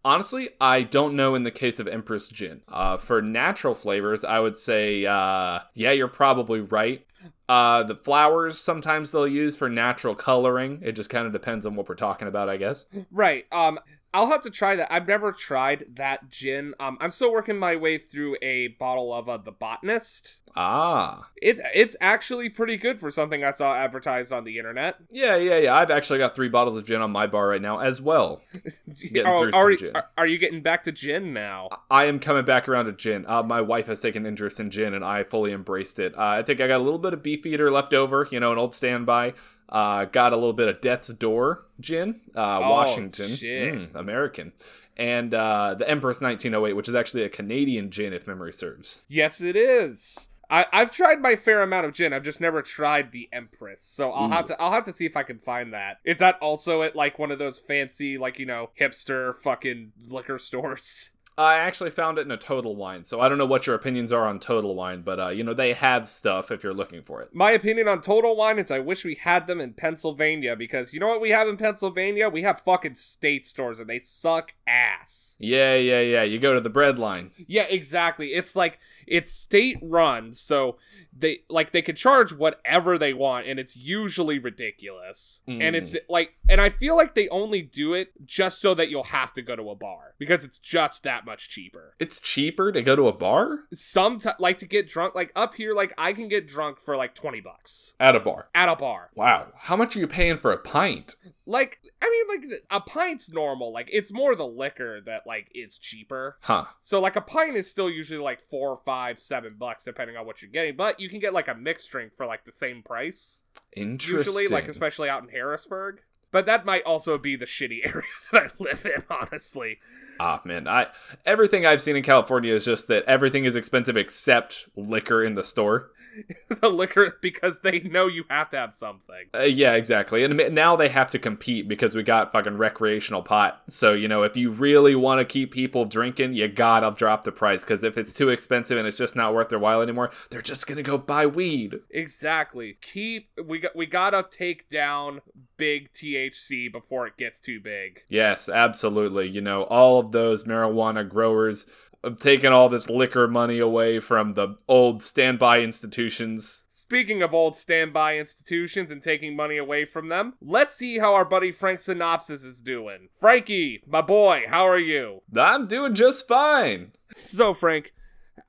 [0.04, 2.60] Honestly, I don't know in the case of Empress Gin.
[2.68, 7.06] Uh, for natural flavors, I would say, uh, yeah, you're probably right.
[7.48, 10.80] Uh, the flowers sometimes they'll use for natural coloring.
[10.82, 12.86] It just kind of depends on what we're talking about, I guess.
[13.10, 13.46] Right.
[13.50, 13.78] Um,
[14.14, 14.92] I'll have to try that.
[14.94, 16.72] I've never tried that gin.
[16.78, 20.36] Um, I'm still working my way through a bottle of uh, the Botanist.
[20.56, 24.98] Ah, it it's actually pretty good for something I saw advertised on the internet.
[25.10, 25.74] Yeah, yeah, yeah.
[25.74, 28.40] I've actually got three bottles of gin on my bar right now as well.
[28.96, 29.96] getting oh, through some are, gin.
[29.96, 31.70] Are, are, you getting back to gin now?
[31.90, 33.26] I am coming back around to gin.
[33.26, 36.16] Uh, my wife has taken interest in gin, and I fully embraced it.
[36.16, 38.28] Uh, I think I got a little bit of Beefeater left over.
[38.30, 39.34] You know, an old standby.
[39.68, 44.52] Uh, got a little bit of Death's Door gin, uh, oh, Washington, mm, American,
[44.96, 49.02] and uh, the Empress 1908, which is actually a Canadian gin, if memory serves.
[49.08, 50.28] Yes, it is.
[50.50, 52.12] I, I've tried my fair amount of gin.
[52.12, 54.32] I've just never tried the Empress, so I'll Ooh.
[54.32, 55.98] have to I'll have to see if I can find that.
[56.04, 60.38] Is that also at like one of those fancy, like you know, hipster fucking liquor
[60.38, 61.10] stores?
[61.36, 64.12] I actually found it in a Total Wine, so I don't know what your opinions
[64.12, 67.22] are on Total Wine, but uh, you know they have stuff if you're looking for
[67.22, 67.34] it.
[67.34, 71.00] My opinion on Total Wine is I wish we had them in Pennsylvania because you
[71.00, 72.28] know what we have in Pennsylvania?
[72.28, 75.36] We have fucking state stores and they suck ass.
[75.40, 76.22] Yeah, yeah, yeah.
[76.22, 77.32] You go to the bread line.
[77.36, 78.28] Yeah, exactly.
[78.28, 80.76] It's like it's state run, so
[81.16, 85.42] they like they could charge whatever they want and it's usually ridiculous.
[85.48, 85.62] Mm.
[85.62, 89.04] And it's like and I feel like they only do it just so that you'll
[89.04, 91.94] have to go to a bar because it's just that much cheaper.
[91.98, 93.60] It's cheaper to go to a bar?
[93.72, 97.14] Sometimes like to get drunk like up here like I can get drunk for like
[97.14, 98.48] 20 bucks at a bar.
[98.54, 99.10] At a bar.
[99.14, 99.48] Wow.
[99.56, 101.14] How much are you paying for a pint?
[101.46, 103.72] Like I mean like a pint's normal.
[103.72, 106.38] Like it's more the liquor that like is cheaper.
[106.42, 106.64] Huh.
[106.80, 110.40] So like a pint is still usually like four, five, seven bucks depending on what
[110.40, 113.40] you're getting, but you can get like a mixed drink for like the same price.
[113.76, 114.34] Interesting.
[114.34, 116.00] Usually, like especially out in Harrisburg.
[116.30, 118.02] But that might also be the shitty area
[118.32, 119.78] that I live in, honestly.
[120.20, 120.88] Ah man, I
[121.24, 125.44] everything I've seen in California is just that everything is expensive except liquor in the
[125.44, 125.90] store.
[126.60, 129.26] the liquor because they know you have to have something.
[129.34, 130.24] Uh, yeah, exactly.
[130.24, 133.62] And now they have to compete because we got fucking recreational pot.
[133.68, 137.32] So, you know, if you really want to keep people drinking, you gotta drop the
[137.32, 140.42] price because if it's too expensive and it's just not worth their while anymore, they're
[140.42, 141.80] just gonna go buy weed.
[141.90, 142.78] Exactly.
[142.80, 145.20] Keep we got we gotta take down
[145.56, 148.02] big THC before it gets too big.
[148.08, 149.28] Yes, absolutely.
[149.28, 151.66] You know, all of those marijuana growers
[152.02, 156.64] have taken all this liquor money away from the old standby institutions.
[156.68, 161.24] Speaking of old standby institutions and taking money away from them, let's see how our
[161.24, 163.08] buddy Frank Synopsis is doing.
[163.18, 165.22] Frankie, my boy, how are you?
[165.34, 166.92] I'm doing just fine.
[167.16, 167.93] So, Frank,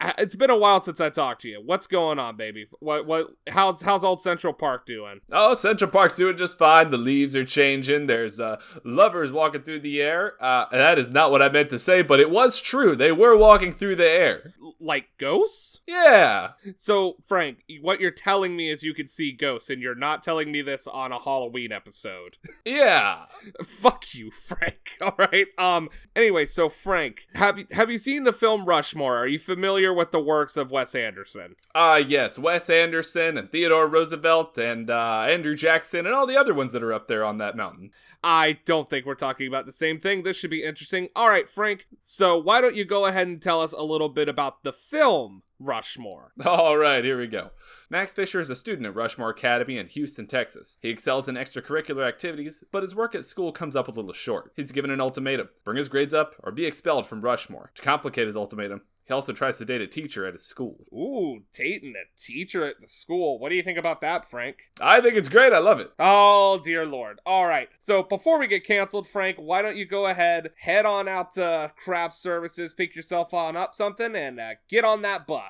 [0.01, 1.61] it's been a while since I talked to you.
[1.63, 2.67] What's going on, baby?
[2.79, 5.21] What what how's how's old Central Park doing?
[5.31, 6.89] Oh, Central Park's doing just fine.
[6.89, 8.07] The leaves are changing.
[8.07, 10.33] There's uh lovers walking through the air.
[10.41, 12.95] Uh that is not what I meant to say, but it was true.
[12.95, 14.53] They were walking through the air.
[14.79, 15.79] like ghosts?
[15.87, 16.51] Yeah.
[16.77, 20.51] So, Frank, what you're telling me is you can see ghosts, and you're not telling
[20.51, 22.37] me this on a Halloween episode.
[22.65, 23.25] Yeah.
[23.63, 24.97] Fuck you, Frank.
[25.01, 25.47] All right.
[25.57, 25.89] Um.
[26.15, 29.17] Anyway, so Frank, have you have you seen the film Rushmore?
[29.17, 31.55] Are you familiar with the works of Wes Anderson?
[31.73, 36.53] Uh yes, Wes Anderson and Theodore Roosevelt and uh, Andrew Jackson and all the other
[36.53, 37.91] ones that are up there on that mountain.
[38.23, 40.23] I don't think we're talking about the same thing.
[40.23, 41.09] This should be interesting.
[41.15, 41.87] All right, Frank.
[42.01, 45.43] So why don't you go ahead and tell us a little bit about the film
[45.59, 46.31] Rushmore?
[46.45, 47.51] All right, here we go.
[47.89, 50.77] Max Fisher is a student at Rushmore Academy in Houston, Texas.
[50.81, 54.51] He excels in extracurricular activities, but his work at school comes up a little short.
[54.55, 57.71] He's given an ultimatum bring his grades up or be expelled from Rushmore.
[57.75, 60.85] To complicate his ultimatum, he also tries to date a teacher at his school.
[60.91, 63.37] Ooh, dating a teacher at the school.
[63.37, 64.57] What do you think about that, Frank?
[64.81, 65.53] I think it's great.
[65.53, 65.91] I love it.
[65.99, 67.19] Oh, dear lord.
[67.23, 67.69] All right.
[67.79, 71.71] So before we get canceled, Frank, why don't you go ahead, head on out to
[71.77, 75.44] craft services, pick yourself on up something, and uh, get on that bus.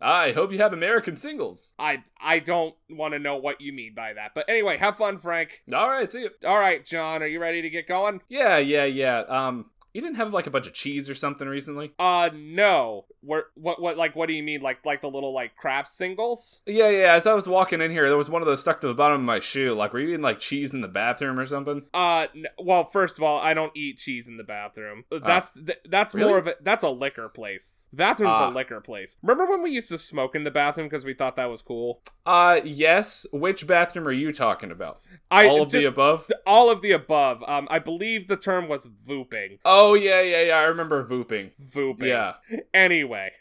[0.00, 1.72] I hope you have American singles.
[1.78, 4.32] I I don't want to know what you mean by that.
[4.34, 5.62] But anyway, have fun, Frank.
[5.72, 6.30] All right, see you.
[6.46, 8.20] All right, John, are you ready to get going?
[8.28, 9.20] Yeah, yeah, yeah.
[9.20, 9.66] Um,
[9.98, 11.92] you didn't have like a bunch of cheese or something recently?
[11.98, 13.06] Uh no.
[13.20, 16.60] Where what what like what do you mean like like the little like craft singles?
[16.66, 17.14] Yeah, yeah.
[17.14, 19.20] As I was walking in here, there was one of those stuck to the bottom
[19.20, 19.74] of my shoe.
[19.74, 21.82] Like, were you eating like cheese in the bathroom or something?
[21.92, 25.04] Uh n- well, first of all, I don't eat cheese in the bathroom.
[25.10, 26.28] That's th- that's Really?
[26.28, 27.88] more of a that's a liquor place.
[27.92, 28.50] Bathroom's Ah.
[28.50, 29.16] a liquor place.
[29.22, 32.00] Remember when we used to smoke in the bathroom because we thought that was cool?
[32.24, 33.26] Uh, yes.
[33.32, 35.00] Which bathroom are you talking about?
[35.30, 36.30] I All of ju- the above?
[36.46, 37.42] all of the above.
[37.48, 39.58] Um, I believe the term was vooping.
[39.64, 40.56] Oh Oh, yeah, yeah, yeah.
[40.58, 41.50] I remember vooping.
[41.58, 42.08] Vooping.
[42.08, 42.34] Yeah.
[42.74, 43.32] Anyway,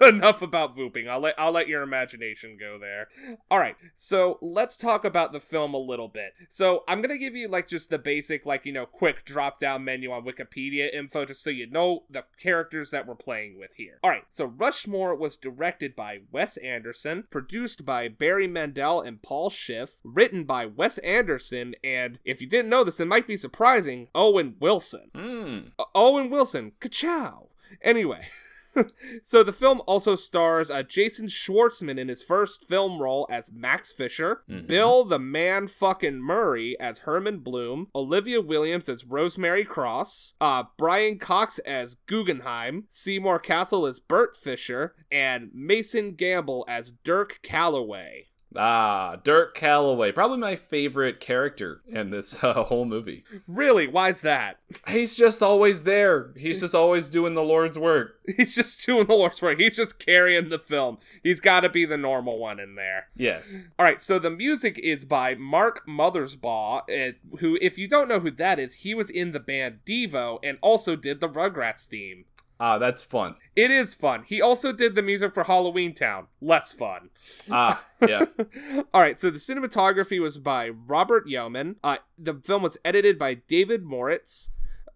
[0.00, 1.08] enough about vooping.
[1.08, 3.08] I'll let I'll let your imagination go there.
[3.50, 3.76] All right.
[3.94, 6.34] So let's talk about the film a little bit.
[6.48, 9.84] So I'm gonna give you like just the basic like you know quick drop down
[9.84, 13.98] menu on Wikipedia info just so you know the characters that we're playing with here.
[14.02, 14.24] All right.
[14.30, 20.44] So Rushmore was directed by Wes Anderson, produced by Barry Mendel and Paul Schiff, written
[20.44, 25.10] by Wes Anderson, and if you didn't know this, it might be surprising, Owen Wilson.
[25.14, 25.58] Hmm.
[25.78, 26.72] Uh, Owen Wilson.
[26.80, 27.48] Ka-chow.
[27.82, 28.28] Anyway.
[29.22, 33.92] so the film also stars uh, Jason Schwartzman in his first film role as Max
[33.92, 34.66] Fisher, Mhm.
[34.66, 41.18] Bill the Man fucking Murray as Herman Bloom, Olivia Williams as Rosemary Cross, uh, Brian
[41.18, 48.28] Cox as Guggenheim, Seymour Cassel as Bert Fisher, and Mason Gamble as Dirk Calloway.
[48.56, 53.24] Ah, Dirk Calloway, probably my favorite character in this uh, whole movie.
[53.46, 53.86] Really?
[53.86, 54.58] Why's that?
[54.88, 56.32] He's just always there.
[56.36, 58.18] He's just always doing the Lord's work.
[58.36, 59.58] He's just doing the Lord's work.
[59.58, 60.98] He's just carrying the film.
[61.22, 63.08] He's got to be the normal one in there.
[63.16, 63.68] Yes.
[63.78, 68.30] All right, so the music is by Mark Mothersbaugh, who, if you don't know who
[68.32, 72.24] that is, he was in the band Devo and also did the Rugrats theme.
[72.60, 73.34] Ah, that's fun.
[73.56, 74.24] It is fun.
[74.26, 76.28] He also did the music for Halloween Town.
[76.40, 77.10] Less fun.
[77.50, 78.26] Ah, yeah.
[78.94, 81.76] All right, so the cinematography was by Robert Yeoman.
[81.82, 84.50] Uh, the film was edited by David Moritz.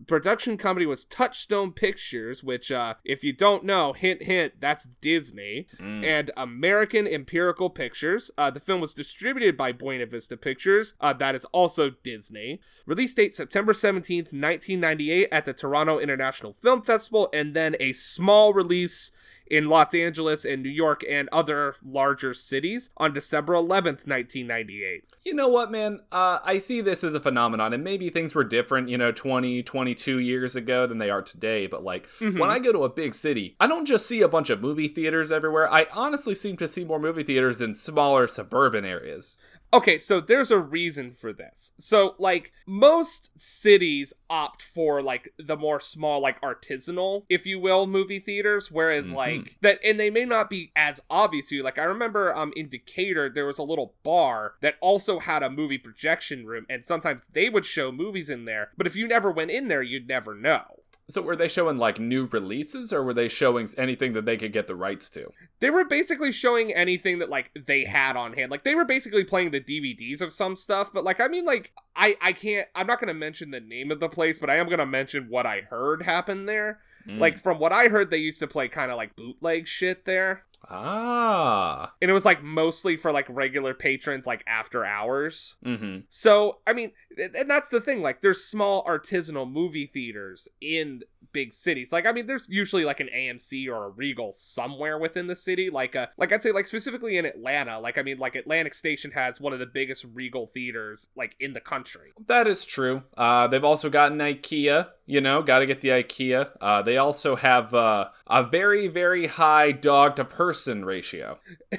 [0.07, 5.67] Production company was Touchstone Pictures, which, uh, if you don't know, hint, hint, that's Disney,
[5.81, 6.05] Mm.
[6.05, 8.31] and American Empirical Pictures.
[8.39, 12.61] Uh, the film was distributed by Buena Vista Pictures, uh, that is also Disney.
[12.87, 18.53] Release date September 17th, 1998, at the Toronto International Film Festival, and then a small
[18.55, 19.11] release
[19.51, 25.05] in Los Angeles and New York and other larger cities on December 11th, 1998.
[25.25, 26.01] You know what, man?
[26.13, 29.63] Uh, I see this as a phenomenon, and maybe things were different, you know, 20,
[29.63, 31.67] 22 years ago than they are today.
[31.67, 32.39] But, like, Mhm.
[32.39, 34.89] when I go to a big city, I don't just see a bunch of movie
[34.89, 35.71] theaters everywhere.
[35.71, 39.37] I honestly seem to see more movie theaters in smaller suburban areas.
[39.71, 41.73] Okay, so there's a reason for this.
[41.79, 47.87] So, like, most cities opt for, like, the more small, like, artisanal, if you will,
[47.87, 49.15] movie theaters, whereas, Mhm.
[49.15, 51.63] like, that, and they may not be as obvious to you.
[51.63, 55.51] Like, I remember, um, in Decatur, there was a little bar that also had a
[55.51, 59.31] movie projection room, and sometimes they would show movies in there, but if you never
[59.31, 60.81] went in there, you'd never know.
[61.09, 64.53] So, were they showing, like, new releases, or were they showing anything that they could
[64.53, 65.33] get the rights to?
[65.61, 68.51] They were basically showing anything that like they had on hand.
[68.51, 71.73] Like they were basically playing the DVDs of some stuff, but like I mean like
[71.97, 74.57] I I can't I'm not going to mention the name of the place, but I
[74.57, 76.81] am going to mention what I heard happened there.
[77.07, 77.19] Mm.
[77.19, 80.45] Like from what I heard they used to play kind of like bootleg shit there.
[80.69, 81.93] Ah.
[82.01, 85.57] And it was like mostly for like regular patrons like after hours.
[85.65, 86.01] Mm-hmm.
[86.09, 88.03] So, I mean, and that's the thing.
[88.03, 91.03] Like, there's small artisanal movie theaters in
[91.33, 91.93] big cities.
[91.93, 95.71] Like, I mean, there's usually like an AMC or a Regal somewhere within the city.
[95.71, 97.79] Like, uh, like I'd say, like specifically in Atlanta.
[97.79, 101.53] Like, I mean, like Atlantic Station has one of the biggest Regal theaters like in
[101.53, 102.13] the country.
[102.27, 103.03] That is true.
[103.17, 106.51] Uh, they've also got an IKEA You know, got to get the IKEA.
[106.61, 111.39] Uh, they also have uh, a very, very high dog to person ratio.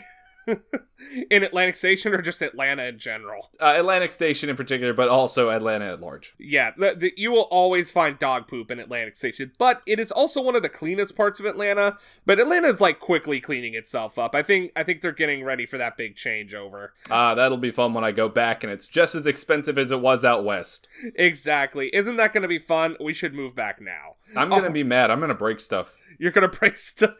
[1.31, 3.49] in Atlantic Station or just Atlanta in general?
[3.59, 6.33] Uh, Atlantic Station in particular, but also Atlanta at large.
[6.37, 10.11] Yeah, the, the, you will always find dog poop in Atlantic Station, but it is
[10.11, 11.97] also one of the cleanest parts of Atlanta.
[12.25, 14.35] But Atlanta is like quickly cleaning itself up.
[14.35, 16.89] I think I think they're getting ready for that big changeover.
[17.09, 19.91] Ah, uh, that'll be fun when I go back and it's just as expensive as
[19.91, 20.87] it was out west.
[21.15, 21.89] Exactly.
[21.93, 22.95] Isn't that going to be fun?
[22.99, 24.15] We should move back now.
[24.35, 24.73] I'm going to oh.
[24.73, 25.11] be mad.
[25.11, 25.95] I'm going to break stuff.
[26.17, 27.15] You're going to break stuff.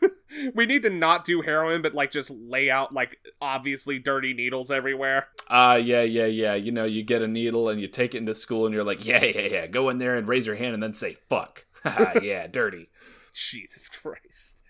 [0.54, 4.70] we need to not do heroin, but like just lay out like obviously dirty needles
[4.70, 5.28] everywhere.
[5.48, 6.54] Ah, uh, yeah, yeah, yeah.
[6.54, 9.06] You know, you get a needle and you take it into school and you're like,
[9.06, 9.66] yeah, yeah, yeah.
[9.66, 11.66] Go in there and raise your hand and then say fuck.
[12.22, 12.90] yeah, dirty.
[13.32, 14.62] Jesus Christ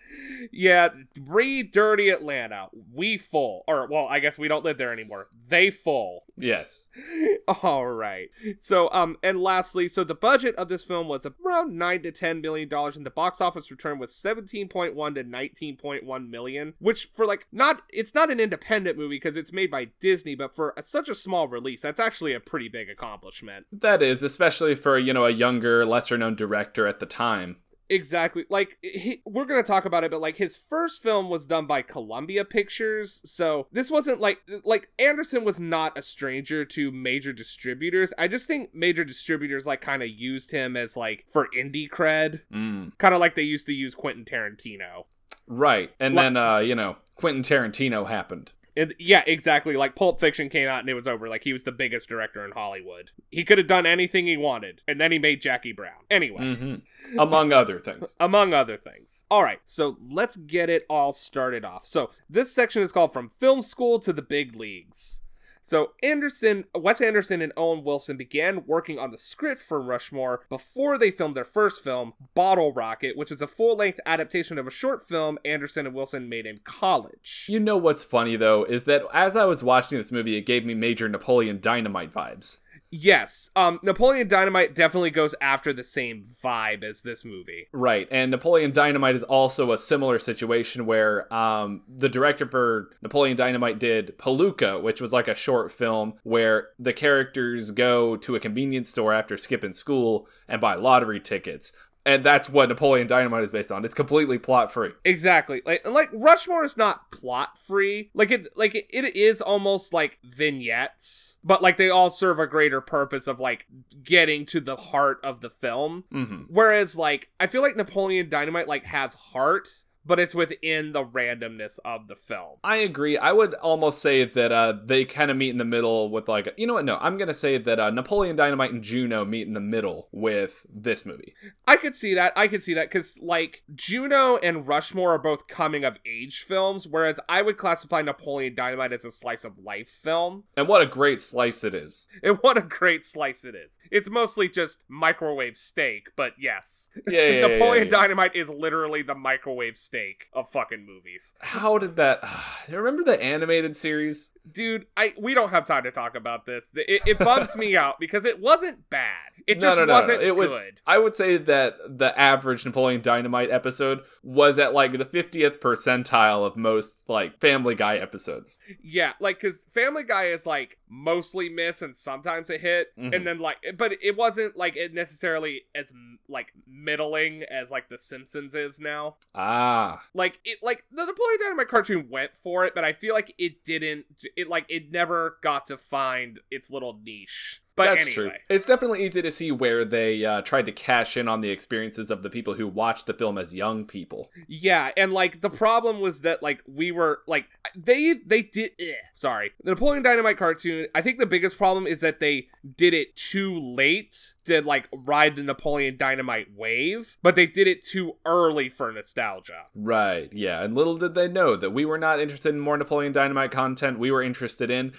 [0.51, 2.67] yeah, re dirty Atlanta.
[2.93, 3.63] We full.
[3.67, 5.27] Or, well, I guess we don't live there anymore.
[5.47, 6.23] They full.
[6.37, 6.87] Yes.
[7.63, 8.29] All right.
[8.59, 12.41] So, um, and lastly, so the budget of this film was around 9 to 10
[12.41, 14.69] million dollars, and the box office return was 17.1
[15.15, 19.71] to 19.1 million, which for like, not, it's not an independent movie because it's made
[19.71, 23.65] by Disney, but for such a small release, that's actually a pretty big accomplishment.
[23.71, 27.57] That is, especially for, you know, a younger, lesser known director at the time.
[27.89, 28.45] Exactly.
[28.49, 31.65] Like he, we're going to talk about it but like his first film was done
[31.65, 33.21] by Columbia Pictures.
[33.25, 38.13] So this wasn't like like Anderson was not a stranger to major distributors.
[38.17, 42.41] I just think major distributors like kind of used him as like for indie cred.
[42.53, 42.97] Mm.
[42.97, 45.05] Kind of like they used to use Quentin Tarantino.
[45.47, 45.91] Right.
[45.99, 48.51] And then uh, you know, Quentin Tarantino happened.
[48.79, 49.75] It, yeah, exactly.
[49.75, 51.27] Like Pulp Fiction came out and it was over.
[51.27, 53.11] Like he was the biggest director in Hollywood.
[53.29, 56.05] He could have done anything he wanted, and then he made Jackie Brown.
[56.09, 57.19] Anyway, mm-hmm.
[57.19, 58.15] among other things.
[58.21, 59.25] among other things.
[59.29, 61.85] All right, so let's get it all started off.
[61.87, 65.23] So this section is called "From Film School to the Big Leagues."
[65.69, 70.97] So Anderson, Wes Anderson and Owen Wilson began working on the script for Rushmore before
[70.97, 75.07] they filmed their first film, Bottle Rocket, which is a full-length adaptation of a short
[75.07, 77.45] film Anderson and Wilson made in college.
[77.47, 80.65] You know what's funny though is that as I was watching this movie, it gave
[80.65, 82.57] me major Napoleon Dynamite vibes.
[82.91, 87.67] Yes, um, Napoleon Dynamite definitely goes after the same vibe as this movie.
[87.71, 93.37] Right, and Napoleon Dynamite is also a similar situation where um, the director for Napoleon
[93.37, 98.39] Dynamite did Peluca, which was like a short film where the characters go to a
[98.39, 101.71] convenience store after skipping school and buy lottery tickets
[102.05, 103.83] and that's what Napoleon Dynamite is based on.
[103.83, 104.91] It's completely plot free.
[105.03, 105.61] Exactly.
[105.65, 108.09] Like like Rushmore is not plot free.
[108.13, 112.47] Like it like it, it is almost like vignettes, but like they all serve a
[112.47, 113.67] greater purpose of like
[114.03, 116.05] getting to the heart of the film.
[116.13, 116.43] Mm-hmm.
[116.47, 119.69] Whereas like I feel like Napoleon Dynamite like has heart
[120.09, 122.57] but it's within the randomness of the film.
[122.63, 123.15] I agree.
[123.15, 126.51] I would almost say that uh, they kind of meet in the middle with like,
[126.57, 126.85] you know what?
[126.85, 130.65] No, I'm gonna say that uh, Napoleon Dynamite and Juno meet in the middle with
[130.67, 131.35] this movie.
[131.67, 132.33] I could see that.
[132.35, 136.87] I could see that because like Juno and Rushmore are both coming of age films,
[136.87, 140.45] whereas I would classify Napoleon Dynamite as a slice of life film.
[140.57, 142.07] And what a great slice it is!
[142.23, 143.77] And what a great slice it is!
[143.91, 149.03] It's mostly just microwave steak, but yes, yeah, yeah Napoleon yeah, yeah, Dynamite is literally
[149.03, 149.98] the microwave steak
[150.33, 151.33] of fucking movies.
[151.39, 152.23] How did that?
[152.69, 154.31] Remember the animated series?
[154.51, 156.65] Dude, I we don't have time to talk about this.
[156.75, 159.29] It, it bums me out because it wasn't bad.
[159.47, 160.81] It just no, no, no, wasn't it was, good.
[160.85, 166.45] I would say that the average Napoleon Dynamite episode was at like the 50th percentile
[166.45, 168.59] of most like Family Guy episodes.
[168.81, 173.13] Yeah, like because Family Guy is like mostly miss and sometimes a hit, mm-hmm.
[173.13, 175.91] and then like, but it wasn't like it necessarily as
[176.27, 179.15] like middling as like The Simpsons is now.
[179.33, 183.33] Ah, like it like the Napoleon Dynamite cartoon went for it, but I feel like
[183.37, 184.05] it didn't.
[184.35, 187.61] It like it never got to find its little niche.
[187.79, 188.13] But That's anyway.
[188.13, 188.31] true.
[188.49, 192.11] It's definitely easy to see where they uh, tried to cash in on the experiences
[192.11, 194.29] of the people who watched the film as young people.
[194.49, 198.95] Yeah, and like the problem was that like we were like they they did eh,
[199.13, 200.87] sorry the Napoleon Dynamite cartoon.
[200.93, 205.37] I think the biggest problem is that they did it too late to like ride
[205.37, 209.67] the Napoleon Dynamite wave, but they did it too early for nostalgia.
[209.73, 210.27] Right.
[210.33, 213.51] Yeah, and little did they know that we were not interested in more Napoleon Dynamite
[213.51, 213.99] content.
[213.99, 214.91] We were interested in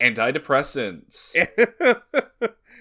[0.00, 1.36] antidepressants.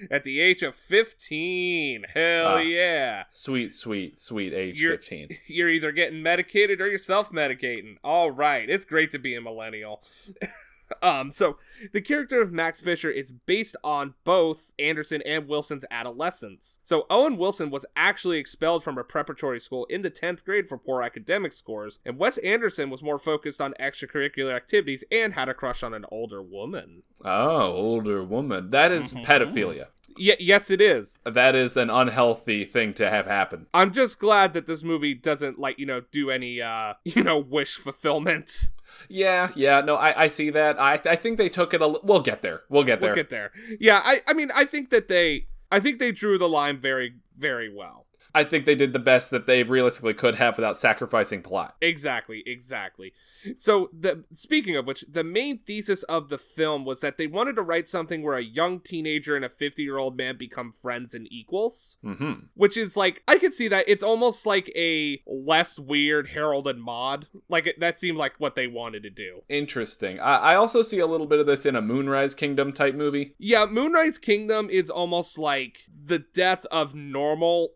[0.10, 2.06] At the age of 15.
[2.14, 3.24] Hell uh, yeah.
[3.32, 5.30] Sweet, sweet, sweet age you're, 15.
[5.48, 7.98] You're either getting medicated or you're self medicating.
[8.04, 8.70] All right.
[8.70, 10.02] It's great to be a millennial.
[11.02, 11.58] Um, so
[11.94, 16.80] the character of Max Fisher is based on both Anderson and Wilson's adolescence.
[16.84, 20.78] So Owen Wilson was actually expelled from a preparatory school in the 10th grade for
[20.78, 25.54] poor academic scores, and Wes Anderson was more focused on extracurricular activities and had a
[25.54, 27.04] crush on an older woman.
[27.24, 28.70] Oh, older woman.
[28.72, 29.88] That is pedophilia.
[30.18, 31.20] Y- yes, it is.
[31.24, 33.68] That is an unhealthy thing to have happen.
[33.74, 37.38] I'm just glad that this movie doesn't like, you know, do any uh, you know,
[37.40, 38.70] wish fulfillment.
[39.08, 40.80] Yeah, yeah, no, I, I see that.
[40.80, 41.88] I I think they took it a.
[41.88, 42.62] li- We'll get there.
[42.70, 43.10] We'll get there.
[43.10, 43.52] We'll get there.
[43.80, 47.14] Yeah, I I mean, I think that they I think they drew the line very
[47.38, 48.06] very well.
[48.34, 51.76] I think they did the best that they realistically could have without sacrificing plot.
[51.82, 53.14] Exactly, exactly.
[53.56, 57.56] So the speaking of which, the main thesis of the film was that they wanted
[57.56, 61.98] to write something where a young teenager and a 50-year-old man become friends and equals,
[62.04, 66.68] hmm which is like I could see that it's almost like a less weird Harold
[66.68, 67.28] and Maude.
[67.48, 69.44] Like it, that seemed like what they wanted to do.
[69.48, 70.20] Interesting.
[70.20, 73.36] I, I also see a little bit of this in a Moonrise Kingdom type movie.
[73.38, 77.70] Yeah, Moonrise Kingdom is almost like the death of normal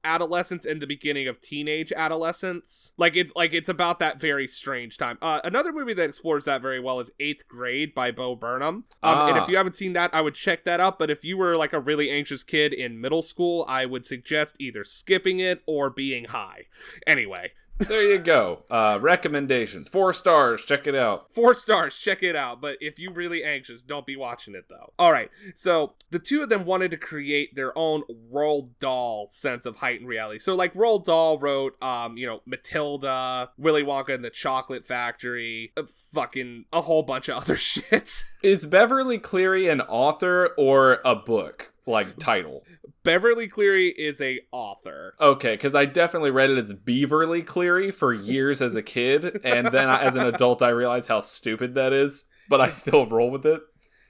[0.43, 2.91] adolescence and the beginning of teenage adolescence.
[2.97, 5.17] Like it's like it's about that very strange time.
[5.21, 8.85] Uh, another movie that explores that very well is Eighth Grade by Bo Burnham.
[9.01, 9.43] Um, And Ah.
[9.43, 10.99] if you haven't seen that, I would check that out.
[10.99, 14.55] But if you were like a really anxious kid in middle school, I would suggest
[14.59, 16.65] either skipping it or being high.
[17.07, 17.53] Anyway.
[17.79, 18.63] There you go.
[18.69, 19.89] Uh, recommendations.
[19.89, 20.63] Four stars.
[20.63, 21.33] Check it out.
[21.33, 22.61] Four stars, check it out.
[22.61, 24.93] But if you really anxious, don't be watching it though.
[24.97, 25.29] All right.
[25.55, 30.07] So the two of them wanted to create their own Roald Dahl sense of heightened
[30.07, 30.39] reality.
[30.39, 35.73] So like Roald Dahl wrote, um, you know, Matilda, Willy Wonka and the Chocolate Factory,
[35.75, 38.25] uh, fucking a whole bunch of other shit.
[38.41, 42.63] Is Beverly Cleary an author or a book like title?
[43.03, 45.15] Beverly Cleary is a author.
[45.19, 49.67] Okay, because I definitely read it as Beverly Cleary for years as a kid, and
[49.67, 52.25] then I, as an adult I realized how stupid that is.
[52.49, 53.61] But I still roll with it.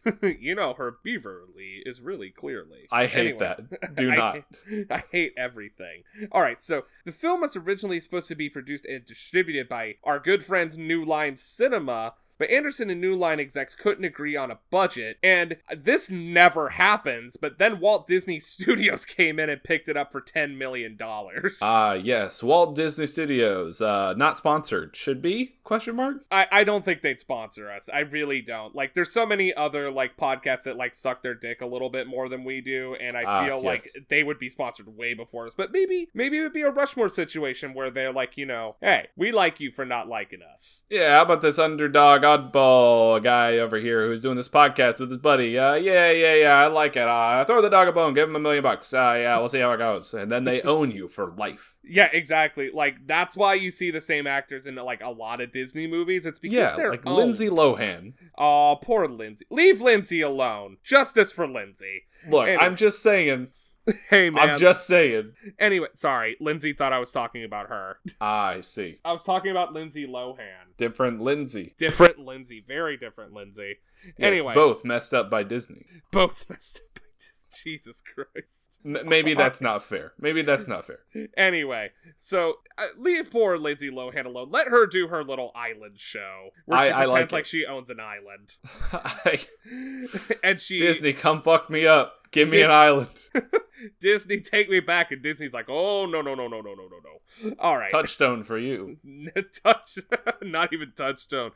[0.41, 2.87] you know, her Beverly is really clearly.
[2.91, 3.55] I hate Anyway.
[3.79, 3.95] that.
[3.95, 4.37] Do I- not.
[4.91, 6.03] I hate everything.
[6.31, 10.19] All right, so the film was originally supposed to be produced and distributed by our
[10.19, 12.15] good friends New Line Cinema.
[12.43, 17.37] But Anderson and New Line execs couldn't agree on a budget, and this never happens.
[17.37, 20.97] But then Walt Disney Studios came in and picked it up for $10 million.
[21.61, 23.79] Ah, yes, Walt Disney Studios.
[23.79, 24.93] Uh, not sponsored.
[24.97, 25.55] Should be?
[25.63, 26.25] Question mark.
[26.29, 27.87] I, I don't think they'd sponsor us.
[27.93, 28.75] I really don't.
[28.75, 32.05] Like, there's so many other, like, podcasts that, like, suck their dick a little bit
[32.07, 33.65] more than we do, and I Ah, feel yes.
[33.95, 35.53] like they would be sponsored way before us.
[35.55, 39.07] But maybe, maybe it would be a Rushmore situation where they're like, you know, hey,
[39.15, 40.83] we like you for not liking us.
[40.89, 45.19] Yeah, how about this underdog oddball guy over here who's doing this podcast with his
[45.19, 45.57] buddy?
[45.57, 47.07] Uh, yeah, yeah, yeah, I like it.
[47.07, 48.93] Uh, throw the dog a bone, give him a million bucks.
[48.93, 50.13] Uh, yeah, we'll see how it goes.
[50.13, 51.71] And then they own you for life.
[51.85, 52.69] Yeah, exactly.
[52.73, 56.25] Like, that's why you see the same actors in, like, a lot of Disney movies.
[56.25, 57.17] It's because Yeah, they're like owned.
[57.17, 58.13] Lindsay Lohan.
[58.37, 59.45] Oh, poor Lindsay.
[59.49, 60.77] Leave Lindsay alone.
[60.81, 62.03] Justice for Lindsay.
[62.29, 62.63] Look, Anyway.
[62.63, 63.49] I'm just saying.
[64.09, 64.51] Hey, man.
[64.51, 65.33] I'm just saying.
[65.59, 66.37] Anyway, sorry.
[66.39, 67.97] Lindsay thought I was talking about her.
[68.21, 68.99] I see.
[69.03, 70.75] I was talking about Lindsay Lohan.
[70.77, 71.75] Different Lindsay.
[71.77, 72.63] Different Lindsay.
[72.65, 73.75] Very different Lindsay.
[74.05, 74.53] Yes, Anyway.
[74.53, 75.85] both messed up by Disney.
[76.11, 76.95] Both messed up.
[76.95, 77.71] by Disney.
[77.73, 78.79] Jesus Christ.
[78.85, 80.13] M- maybe that's not fair.
[80.19, 80.99] Maybe that's not fair.
[81.37, 84.49] Anyway, so uh, leave poor Lindsay Lohan alone.
[84.49, 87.89] Let her do her little island show where I- she pretends like like, she owns
[87.89, 88.55] an island,
[88.91, 89.45] I-
[90.43, 92.15] and she Disney, come fuck me up.
[92.31, 93.09] Give me an island.
[93.99, 97.49] Disney take me back, and Disney's like, oh no no no no no no no
[97.49, 97.55] no.
[97.59, 98.97] All right, Touchstone for you.
[99.63, 99.97] touch
[100.41, 101.51] not even touchstone.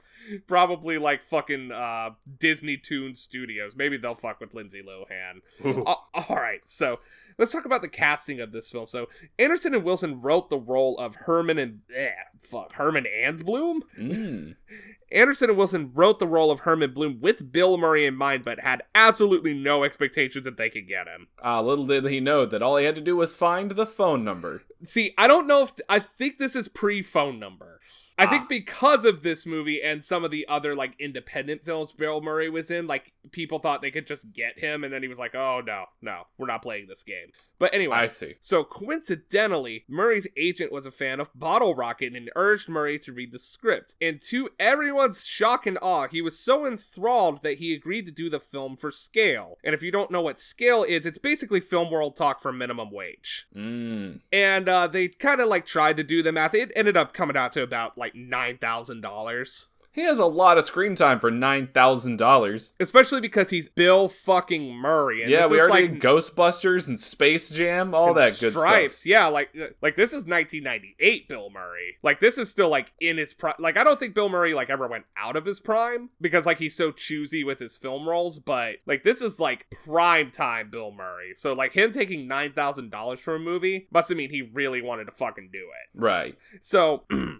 [0.47, 3.75] Probably like fucking uh disney toon studios.
[3.75, 5.41] Maybe they'll fuck with lindsay lohan.
[5.86, 6.99] Uh, all right so
[7.38, 9.07] let's talk about the casting of this film so
[9.38, 12.09] anderson and wilson wrote the role of herman and eh,
[12.41, 14.55] fuck herman and bloom Mm.
[15.11, 18.59] anderson and wilson wrote the role of herman bloom with bill murray in mind but
[18.59, 22.61] had absolutely no expectations that they could get him Ah, little did he know that
[22.61, 24.63] all he had to do was find the phone number.
[24.83, 27.79] See, I don't know if I think this is pre phone number.
[28.20, 28.30] I Ah.
[28.30, 32.49] think because of this movie and some of the other like independent films Bill Murray
[32.49, 35.36] was in, like people thought they could just get him, and then he was like,
[35.36, 38.36] "Oh no, no, we're not playing this game." But anyway, I see.
[38.39, 43.32] so coincidentally, Murray's agent was a fan of Bottle Rocket and urged Murray to read
[43.32, 43.95] the script.
[44.01, 48.30] And to everyone's shock and awe, he was so enthralled that he agreed to do
[48.30, 49.58] the film for scale.
[49.64, 52.91] And if you don't know what scale is, it's basically film world talk for minimum
[52.91, 54.22] wage Mm.
[54.32, 56.53] and uh, they kind of like tried to do the math.
[56.53, 59.68] It ended up coming out to about like nine thousand dollars.
[59.97, 62.75] He has a lot of screen time for nine thousand dollars.
[62.79, 65.23] Especially because he's Bill fucking Murray.
[65.23, 68.99] And Yeah, we already like did Ghostbusters and Space Jam, all that good stripes.
[68.99, 69.07] stuff.
[69.07, 69.49] Yeah, like
[69.81, 71.97] like this is 1998 Bill Murray.
[72.03, 73.55] Like this is still like in his prime.
[73.57, 76.59] Like I don't think Bill Murray like ever went out of his prime because like
[76.59, 78.37] he's so choosy with his film roles.
[78.37, 81.33] But like this is like prime time Bill Murray.
[81.33, 84.83] So like him taking nine thousand dollars for a movie must have mean he really
[84.83, 85.99] wanted to fucking do it.
[85.99, 86.35] Right.
[86.61, 87.05] So.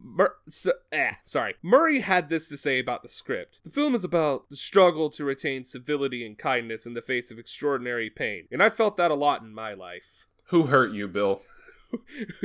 [0.00, 1.54] Mur- so, eh, sorry.
[1.62, 3.60] Murray had this to say about the script.
[3.64, 7.38] The film is about the struggle to retain civility and kindness in the face of
[7.38, 10.26] extraordinary pain, and I felt that a lot in my life.
[10.48, 11.42] Who hurt you, Bill?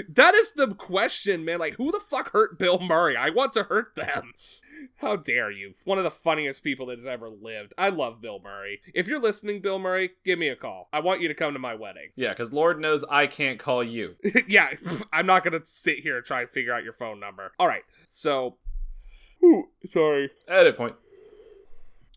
[0.07, 1.57] That is the question, man.
[1.57, 3.15] Like, who the fuck hurt Bill Murray?
[3.15, 4.33] I want to hurt them.
[4.97, 5.73] How dare you?
[5.85, 7.73] One of the funniest people that has ever lived.
[7.77, 8.81] I love Bill Murray.
[8.93, 10.89] If you're listening, Bill Murray, give me a call.
[10.91, 12.09] I want you to come to my wedding.
[12.15, 14.15] Yeah, because Lord knows I can't call you.
[14.47, 14.73] yeah,
[15.13, 17.51] I'm not gonna sit here and try and figure out your phone number.
[17.59, 18.57] All right, so,
[19.43, 20.31] Ooh, sorry.
[20.47, 20.95] Edit point.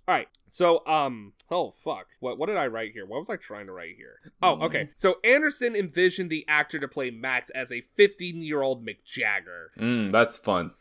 [0.09, 3.07] All right, so um, oh fuck, what what did I write here?
[3.07, 4.21] What was I trying to write here?
[4.43, 4.91] Oh, okay.
[4.95, 9.71] So Anderson envisioned the actor to play Max as a 15 year old Mick Jagger.
[9.79, 10.73] Mm, that's fun.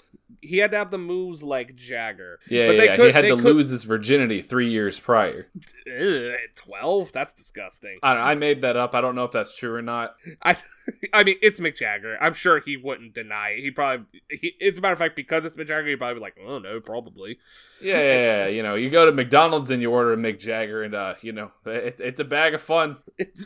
[0.42, 2.40] He had to have the moves like Jagger.
[2.50, 5.48] Yeah, But yeah, could- he had to could- lose his virginity three years prior.
[6.56, 7.12] 12?
[7.12, 7.98] That's disgusting.
[8.02, 8.96] I, don't, I made that up.
[8.96, 10.16] I don't know if that's true or not.
[10.42, 10.56] I,
[11.14, 12.18] I mean, it's Mick Jagger.
[12.22, 13.60] I'm sure he wouldn't deny it.
[13.62, 16.22] He probably, he, it's a matter of fact, because it's Mick Jagger, he'd probably be
[16.22, 17.38] like, oh no, probably.
[17.82, 18.14] Yeah, yeah,
[18.46, 18.48] yeah.
[18.48, 21.32] You know, you go to McDonald's and you order a Mick Jagger, and uh, you
[21.34, 22.98] know, it, it's a bag of fun.
[23.18, 23.46] It's,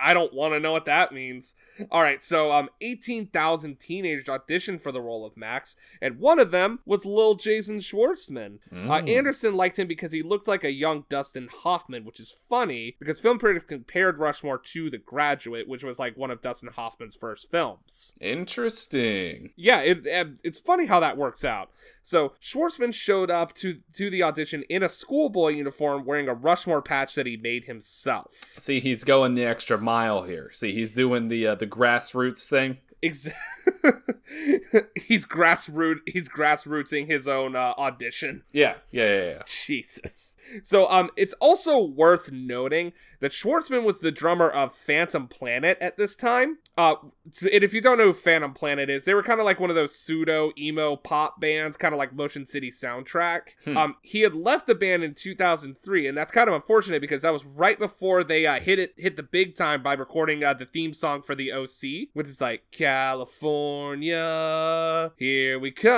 [0.00, 1.54] I don't want to know what that means.
[1.90, 6.50] All right, so um, 18,000 teenagers auditioned for the role of Max, and one of
[6.50, 8.58] them was Lil Jason Schwartzman.
[8.72, 8.74] Uh,
[9.04, 9.08] Mm.
[9.08, 13.20] Anderson liked him because he looked like a young Dustin Hoffman, which is funny because
[13.20, 17.50] film critics compared Rushmore to The Graduate, which was like one of Dustin Hoffman's first
[17.50, 18.14] films.
[18.20, 19.50] Interesting.
[19.56, 21.70] Yeah, it, it- it's funny how that works out.
[22.02, 26.82] So Schwartzman showed up to to the audition in a schoolboy uniform, wearing a Rushmore
[26.82, 28.34] patch that he made himself.
[28.58, 30.50] See, he's going the extra mile here.
[30.52, 32.78] See, he's doing the uh, the grassroots thing.
[33.02, 33.28] Ex-
[35.06, 35.96] he's grassroot.
[36.06, 38.42] He's grassrootsing his own uh, audition.
[38.52, 39.42] Yeah, yeah, yeah, yeah.
[39.46, 40.36] Jesus.
[40.62, 42.92] So um it's also worth noting
[43.24, 46.58] that Schwartzman was the drummer of Phantom Planet at this time.
[46.76, 46.96] Uh
[47.50, 49.70] and if you don't know who Phantom Planet is, they were kind of like one
[49.70, 53.54] of those pseudo emo pop bands, kind of like Motion City Soundtrack.
[53.64, 53.78] Hmm.
[53.78, 57.32] Um he had left the band in 2003 and that's kind of unfortunate because that
[57.32, 60.66] was right before they uh, hit it hit the big time by recording uh, the
[60.66, 64.12] theme song for the OC, which is like California,
[65.16, 65.94] here we come.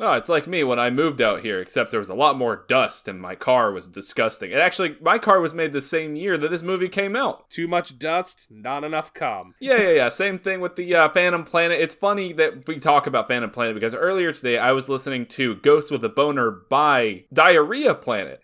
[0.00, 2.64] Oh, it's like me when I moved out here, except there was a lot more
[2.68, 4.52] dust and my car was disgusting.
[4.52, 7.50] And actually, my car was made the same year that this movie came out.
[7.50, 9.54] Too much dust, not enough cum.
[9.60, 10.08] Yeah, yeah, yeah.
[10.08, 11.80] Same thing with the uh, Phantom Planet.
[11.80, 15.56] It's funny that we talk about Phantom Planet because earlier today I was listening to
[15.56, 18.40] Ghost with a Boner by Diarrhea Planet.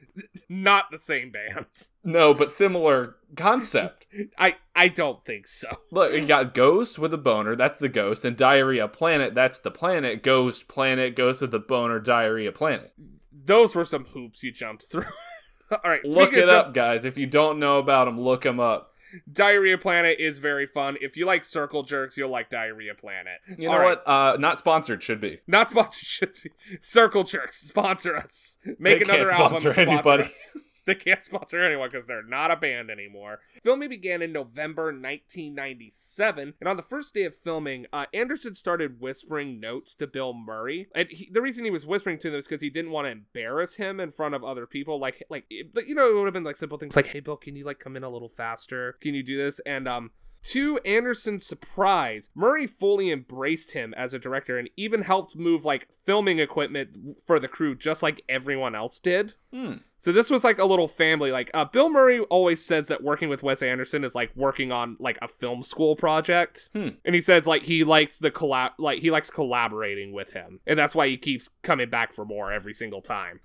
[0.48, 1.66] Not the same band.
[2.02, 4.06] No, but similar concept.
[4.38, 5.68] I I don't think so.
[5.90, 9.70] Look, you got Ghost with a boner, that's the ghost, and Diarrhea Planet, that's the
[9.70, 10.22] planet.
[10.22, 12.92] Ghost Planet, Ghost with a boner, Diarrhea Planet.
[13.32, 15.04] Those were some hoops you jumped through.
[15.84, 17.04] All right, Look it up, guys.
[17.04, 18.88] If you don't know about them, look them up.
[19.32, 20.96] Diarrhea Planet is very fun.
[21.00, 23.40] If you like Circle Jerks, you'll like Diarrhea Planet.
[23.58, 24.08] You know All right, what?
[24.08, 25.40] Uh, not sponsored should be.
[25.46, 26.06] Not sponsored.
[26.06, 26.50] Should be.
[26.80, 28.58] Circle Jerks sponsor us.
[28.78, 29.58] Make They another album.
[29.58, 30.24] sponsor sponsor anybody.
[30.90, 33.38] They can't sponsor anyone because they're not a band anymore.
[33.62, 39.00] Filming began in November 1997, and on the first day of filming, uh, Anderson started
[39.00, 40.88] whispering notes to Bill Murray.
[40.92, 43.12] And he, the reason he was whispering to them is because he didn't want to
[43.12, 44.98] embarrass him in front of other people.
[44.98, 47.54] Like, like you know, it would have been like simple things like, "Hey, Bill, can
[47.54, 48.96] you like come in a little faster?
[49.00, 50.10] Can you do this?" And um,
[50.42, 55.88] to Anderson's surprise, Murray fully embraced him as a director and even helped move like
[56.04, 59.34] filming equipment for the crew just like everyone else did.
[59.52, 59.74] Hmm.
[59.98, 61.30] So this was like a little family.
[61.30, 64.96] Like uh, Bill Murray always says that working with Wes Anderson is like working on
[64.98, 66.88] like a film school project, Hmm.
[67.04, 70.78] and he says like he likes the collab, like he likes collaborating with him, and
[70.78, 73.40] that's why he keeps coming back for more every single time.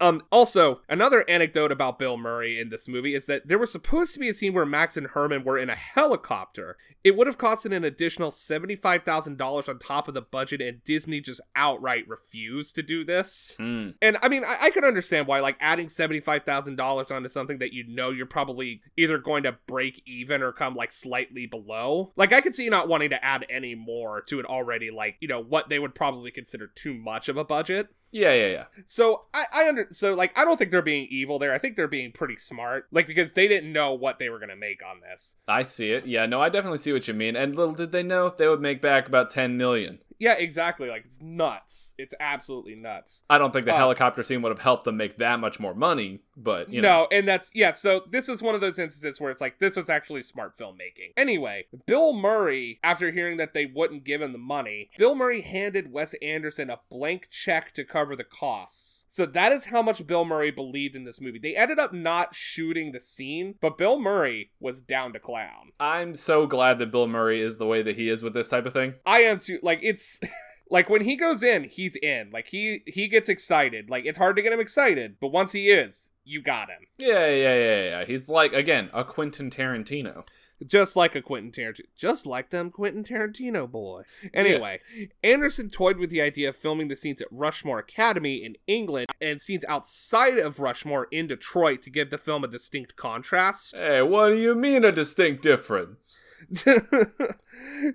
[0.00, 4.14] Um, also, another anecdote about Bill Murray in this movie is that there was supposed
[4.14, 6.76] to be a scene where Max and Herman were in a helicopter.
[7.02, 11.40] It would have costed an additional $75,000 on top of the budget, and Disney just
[11.56, 13.56] outright refused to do this.
[13.58, 13.90] Hmm.
[14.00, 17.84] And I mean, I, I can understand why, like, adding $75,000 onto something that you
[17.88, 22.12] know you're probably either going to break even or come, like, slightly below.
[22.16, 25.28] Like, I could see not wanting to add any more to it already, like, you
[25.28, 27.88] know, what they would probably consider too much of a budget.
[28.10, 28.64] Yeah, yeah, yeah.
[28.86, 31.52] So I, I under so like I don't think they're being evil there.
[31.52, 34.56] I think they're being pretty smart, like because they didn't know what they were gonna
[34.56, 35.36] make on this.
[35.46, 36.06] I see it.
[36.06, 37.36] Yeah, no, I definitely see what you mean.
[37.36, 39.98] And little did they know they would make back about 10 million.
[40.18, 40.88] Yeah, exactly.
[40.88, 41.94] Like it's nuts.
[41.98, 43.22] It's absolutely nuts.
[43.30, 45.74] I don't think the Uh, helicopter scene would have helped them make that much more
[45.74, 47.02] money, but you know.
[47.02, 47.72] no, and that's yeah.
[47.72, 51.12] So this is one of those instances where it's like this was actually smart filmmaking.
[51.16, 55.92] Anyway, Bill Murray, after hearing that they wouldn't give him the money, Bill Murray handed
[55.92, 58.97] Wes Anderson a blank check to cover the costs.
[59.08, 61.38] So that is how much Bill Murray believed in this movie.
[61.38, 65.72] They ended up not shooting the scene, but Bill Murray was down to clown.
[65.80, 68.66] I'm so glad that Bill Murray is the way that he is with this type
[68.66, 68.94] of thing.
[69.06, 69.58] I am too.
[69.62, 70.20] Like it's.
[70.70, 72.30] Like when he goes in, he's in.
[72.30, 73.88] Like he he gets excited.
[73.88, 76.86] Like it's hard to get him excited, but once he is, you got him.
[76.98, 78.04] Yeah, yeah, yeah, yeah.
[78.04, 80.24] He's like again a Quentin Tarantino.
[80.66, 81.84] Just like a Quentin Tarantino.
[81.96, 84.02] Just like them Quentin Tarantino boy.
[84.34, 84.80] Anyway,
[85.22, 89.40] Anderson toyed with the idea of filming the scenes at Rushmore Academy in England and
[89.40, 93.78] scenes outside of Rushmore in Detroit to give the film a distinct contrast.
[93.78, 96.26] Hey, what do you mean a distinct difference?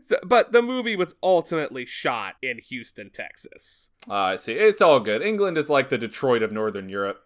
[0.01, 3.91] So- but the movie was ultimately shot in Houston, Texas.
[4.09, 4.53] Uh, I see.
[4.53, 5.21] It's all good.
[5.21, 7.21] England is like the Detroit of Northern Europe.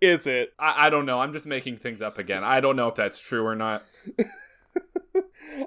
[0.00, 0.52] Is it?
[0.58, 1.20] I, I don't know.
[1.20, 2.42] I'm just making things up again.
[2.42, 3.82] I don't know if that's true or not.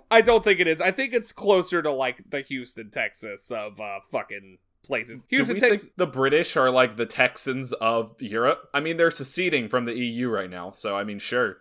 [0.09, 0.81] I don't think it is.
[0.81, 5.23] I think it's closer to like the Houston, Texas of uh fucking places.
[5.29, 5.89] Houston, Texas.
[5.95, 8.69] the British are like the Texans of Europe?
[8.73, 11.57] I mean, they're seceding from the EU right now, so I mean, sure.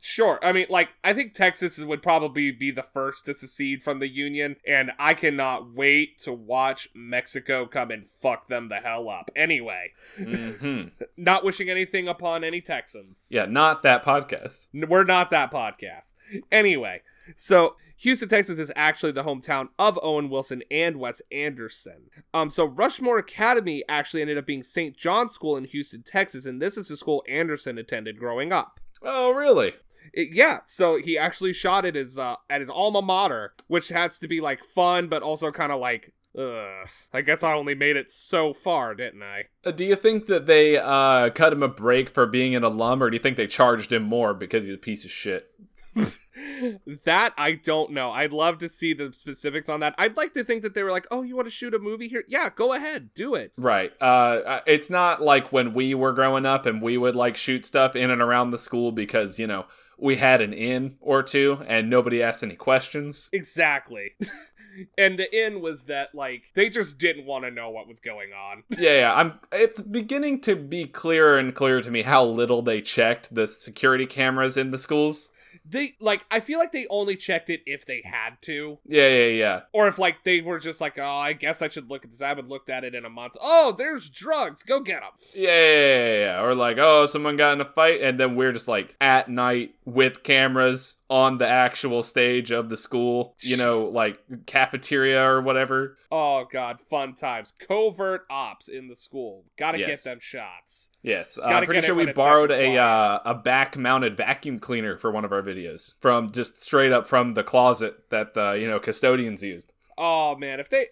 [0.00, 0.38] Sure.
[0.42, 4.08] I mean, like, I think Texas would probably be the first to secede from the
[4.08, 9.30] Union, and I cannot wait to watch Mexico come and fuck them the hell up.
[9.36, 10.84] Anyway, hmm
[11.16, 13.28] not wishing anything upon any Texans.
[13.30, 14.68] Yeah, not that podcast.
[14.72, 16.12] We're not that podcast.
[16.50, 17.02] Anyway,
[17.36, 22.10] so Houston, Texas is actually the hometown of Owen Wilson and Wes Anderson.
[22.32, 24.96] Um, so Rushmore Academy actually ended up being St.
[24.96, 28.80] John's School in Houston, Texas, and this is the school Anderson attended growing up.
[29.02, 29.74] Oh, really?
[30.12, 34.18] It- yeah, so he actually shot it as uh, at his alma mater, which has
[34.18, 36.88] to be like fun, but also kind of like, ugh.
[37.12, 39.44] I guess I only made it so far, didn't I?
[39.64, 43.02] Uh, do you think that they uh, cut him a break for being an alum,
[43.02, 45.50] or do you think they charged him more because he's a piece of shit?
[47.04, 48.10] that I don't know.
[48.10, 49.94] I'd love to see the specifics on that.
[49.98, 52.08] I'd like to think that they were like, "Oh, you want to shoot a movie
[52.08, 52.24] here?
[52.26, 53.92] Yeah, go ahead, do it." Right.
[54.00, 57.96] Uh, it's not like when we were growing up and we would like shoot stuff
[57.96, 59.66] in and around the school because you know
[59.98, 63.28] we had an in or two and nobody asked any questions.
[63.32, 64.12] Exactly.
[64.98, 68.30] and the in was that like they just didn't want to know what was going
[68.32, 68.64] on.
[68.76, 69.14] Yeah, yeah.
[69.14, 69.38] I'm.
[69.52, 74.04] It's beginning to be clearer and clearer to me how little they checked the security
[74.04, 75.30] cameras in the schools.
[75.66, 78.78] They like I feel like they only checked it if they had to.
[78.86, 79.60] Yeah, yeah, yeah.
[79.72, 82.20] Or if like they were just like, oh, I guess I should look at this.
[82.20, 83.34] I haven't looked at it in a month.
[83.40, 84.62] Oh, there's drugs.
[84.62, 85.10] Go get them.
[85.34, 86.42] Yeah, yeah, yeah, yeah.
[86.42, 89.74] Or like, oh, someone got in a fight, and then we're just like at night
[89.84, 95.96] with cameras on the actual stage of the school, you know, like cafeteria or whatever.
[96.10, 97.52] Oh god, fun times.
[97.68, 99.44] Covert ops in the school.
[99.56, 99.88] Got to Yes.
[99.88, 100.90] get them shots.
[101.02, 105.12] Yes, uh, I'm pretty sure we borrowed a uh, a back mounted vacuum cleaner for
[105.12, 108.80] one of our videos from just straight up from the closet that the you know
[108.80, 109.72] custodians used.
[109.96, 110.86] Oh man, if they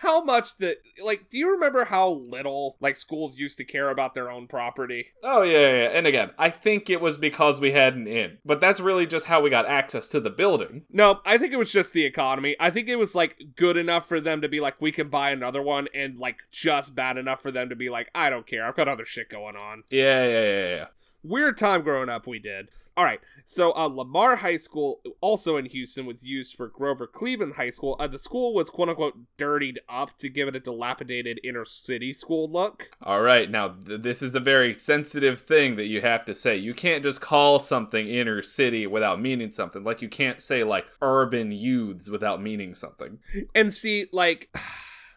[0.00, 4.14] how much that like do you remember how little like schools used to care about
[4.14, 5.06] their own property?
[5.22, 5.88] Oh yeah, yeah.
[5.92, 9.26] And again, I think it was because we had an in, but that's really just
[9.26, 10.82] how we got access to the building.
[10.90, 12.56] No, I think it was just the economy.
[12.60, 15.30] I think it was like good enough for them to be like we can buy
[15.30, 18.66] another one and like just bad enough for them to be like I don't care.
[18.66, 19.84] I've got other shit going on.
[19.90, 20.86] Yeah, yeah, yeah, yeah.
[21.24, 22.68] Weird time growing up we did.
[22.96, 23.20] All right.
[23.46, 27.96] So uh, Lamar High School also in Houston was used for Grover Cleveland High School.
[27.98, 32.12] Uh, the school was quote unquote dirtied up to give it a dilapidated inner city
[32.12, 32.90] school look.
[33.02, 36.56] All right, now th- this is a very sensitive thing that you have to say.
[36.56, 39.82] You can't just call something inner city without meaning something.
[39.82, 43.18] Like you can't say like urban youths without meaning something.
[43.54, 44.54] And see, like,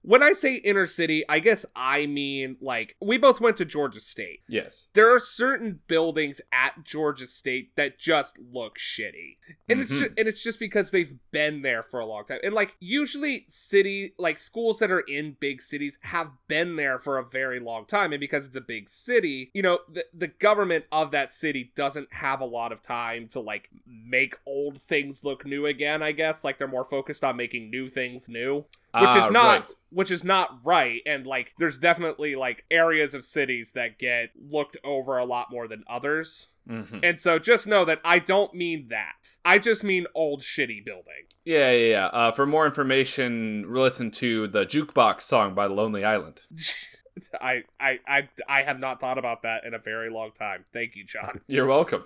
[0.08, 4.00] when I say inner city, I guess I mean, like, we both went to Georgia
[4.00, 4.40] State.
[4.48, 4.88] Yes.
[4.94, 9.36] There are certain buildings at Georgia State that just look shitty.
[9.68, 10.00] And it's Mhm.
[10.00, 12.40] just and it's just because they've been there for a long time.
[12.42, 17.18] And like usually city like schools that are in big cities have been there for
[17.18, 20.86] a very long time and because it's a big city, you know, the the government
[20.90, 25.46] of that city doesn't have a lot of time to like make old things look
[25.46, 26.46] new again, I guess.
[26.46, 28.64] Like they're more focused on making new things new
[29.02, 29.72] which is Ah, not right.
[29.90, 34.78] which is not right and like there's definitely like areas of cities that get looked
[34.84, 37.00] over a lot more than others Mhm.
[37.02, 41.24] and so just know that i don't mean that i just mean old shitty building
[41.46, 42.06] Yeah, yeah, yeah.
[42.08, 46.42] Uh, for more information, listen to the Jukebox song by Lonely Island.
[47.42, 50.66] I, I, I, I have not thought about that in a very long time.
[50.74, 51.42] Thank you, John.
[51.48, 52.04] You're welcome.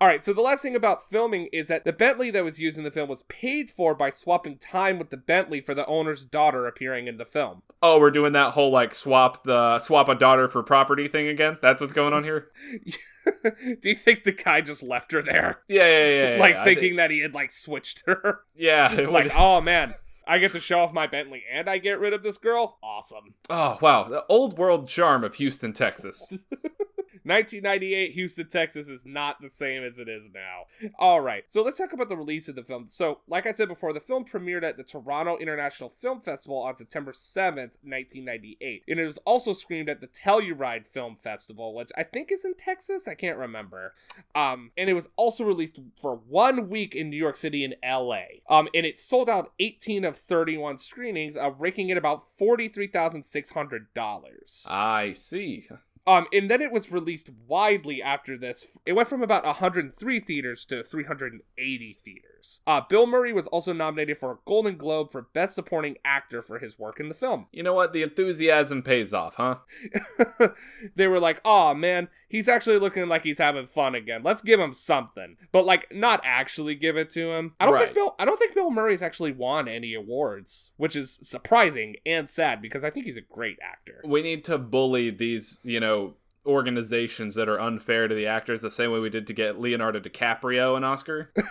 [0.00, 2.78] All right, so the last thing about filming is that the Bentley that was used
[2.78, 6.24] in the film was paid for by swapping time with the Bentley for the owner's
[6.24, 7.60] daughter appearing in the film.
[7.82, 11.58] Oh, we're doing that whole like swap the swap a daughter for property thing again.
[11.60, 12.48] That's what's going on here.
[13.44, 15.60] Do you think the guy just left her there?
[15.68, 16.34] Yeah, yeah, yeah.
[16.36, 18.40] yeah like I thinking think- that he had like switched her?
[18.56, 18.88] yeah.
[19.10, 19.92] like, oh man,
[20.28, 22.78] I get to show off my Bentley and I get rid of this girl?
[22.82, 23.34] Awesome.
[23.48, 26.32] oh wow, the old world charm of Houston, Texas.
[27.28, 30.90] 1998 Houston, Texas is not the same as it is now.
[30.98, 32.86] All right, so let's talk about the release of the film.
[32.88, 36.76] So, like I said before, the film premiered at the Toronto International Film Festival on
[36.76, 38.84] September 7th, 1998.
[38.88, 42.54] And it was also screened at the Telluride Film Festival, which I think is in
[42.54, 43.06] Texas.
[43.06, 43.92] I can't remember.
[44.34, 48.22] Um, and it was also released for one week in New York City and LA.
[48.48, 54.70] Um, and it sold out 18 of 31 screenings, uh, raking in about $43,600.
[54.70, 55.68] I see.
[56.08, 58.66] Um, and then it was released widely after this.
[58.86, 62.37] It went from about 103 theaters to 380 theaters.
[62.66, 66.58] Uh, Bill Murray was also nominated for a Golden Globe for Best Supporting Actor for
[66.58, 67.46] his work in the film.
[67.52, 67.92] You know what?
[67.92, 69.56] The enthusiasm pays off, huh?
[70.96, 74.22] they were like, "Oh man, he's actually looking like he's having fun again.
[74.22, 77.54] Let's give him something." But like, not actually give it to him.
[77.60, 77.84] I don't Right.
[77.84, 78.14] think Bill.
[78.18, 82.84] I don't think Bill Murray's actually won any awards, which is surprising and sad because
[82.84, 84.00] I think he's a great actor.
[84.04, 86.14] We need to bully these, you know,
[86.46, 90.00] organizations that are unfair to the actors the same way we did to get Leonardo
[90.00, 91.32] DiCaprio an Oscar.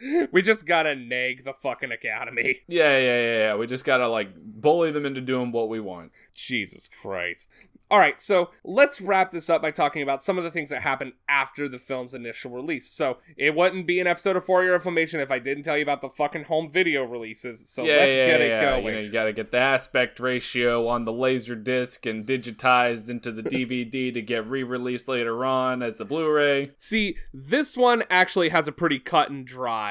[0.32, 2.60] we just gotta nag the fucking Academy.
[2.68, 3.54] yeah, yeah, yeah, yeah.
[3.56, 6.12] We just gotta like bully them into doing what we want.
[6.34, 7.48] Jesus Christ.
[7.88, 10.82] All right, so let's wrap this up by talking about some of the things that
[10.82, 12.90] happened after the film's initial release.
[12.90, 15.84] So it wouldn't be an episode of For Your Information if I didn't tell you
[15.84, 17.68] about the fucking home video releases.
[17.70, 18.84] So yeah, let's yeah, get yeah, it going.
[18.86, 23.30] You know, you gotta get the aspect ratio on the laser disc and digitized into
[23.30, 26.72] the DVD to get re-released later on as the Blu-ray.
[26.78, 29.85] See, this one actually has a pretty cut and dry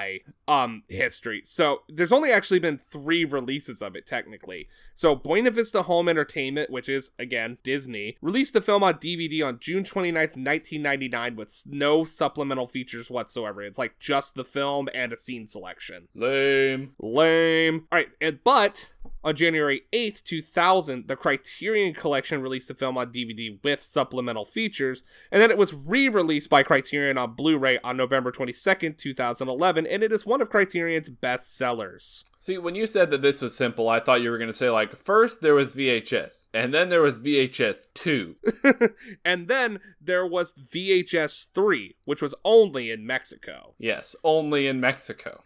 [0.47, 1.41] um history.
[1.43, 4.67] So there's only actually been three releases of it technically.
[4.95, 9.59] So Buena Vista Home Entertainment, which is again Disney, released the film on DVD on
[9.59, 13.61] June 29th, 1999 with no supplemental features whatsoever.
[13.61, 16.07] It's like just the film and a scene selection.
[16.15, 16.93] Lame.
[16.97, 17.87] Lame.
[17.91, 18.91] All right, and, but
[19.25, 25.03] on January 8th, 2000, the Criterion Collection released the film on DVD with supplemental features,
[25.31, 29.87] and then it was re released by Criterion on Blu ray on November 22nd, 2011,
[29.87, 32.29] and it is one of Criterion's best sellers.
[32.37, 34.84] See, when you said that this was simple, I thought you were gonna say like
[34.91, 38.35] first there was VHS, and then there was VHS two.
[39.25, 43.73] and then there was VHS 3, which was only in Mexico.
[43.77, 45.43] yes, only in Mexico.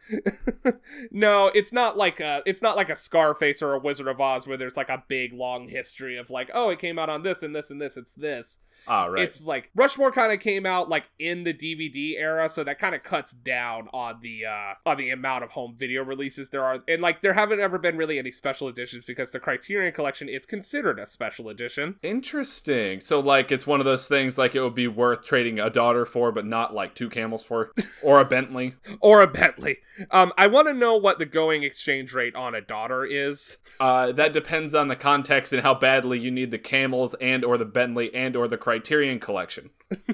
[1.11, 4.47] no, it's not like a it's not like a Scarface or a Wizard of Oz
[4.47, 7.41] where there's like a big long history of like, oh, it came out on this
[7.41, 8.59] and this and this, it's this.
[8.87, 9.23] Ah, right.
[9.23, 12.95] It's like Rushmore kind of came out like in the DVD era, so that kind
[12.95, 16.79] of cuts down on the uh on the amount of home video releases there are.
[16.87, 20.45] And like there haven't ever been really any special editions because the Criterion collection it's
[20.45, 21.95] considered a special edition.
[22.01, 22.99] Interesting.
[22.99, 26.05] So like it's one of those things like it would be worth trading a daughter
[26.05, 27.71] for, but not like two camels for,
[28.03, 28.75] or a Bentley.
[29.01, 29.77] Or a Bentley.
[30.11, 33.57] Um, I want to know what the going exchange rate on a daughter is.
[33.79, 37.57] Uh, that depends on the context and how badly you need the camels and or
[37.57, 39.71] the Bentley and or the Criterion collection.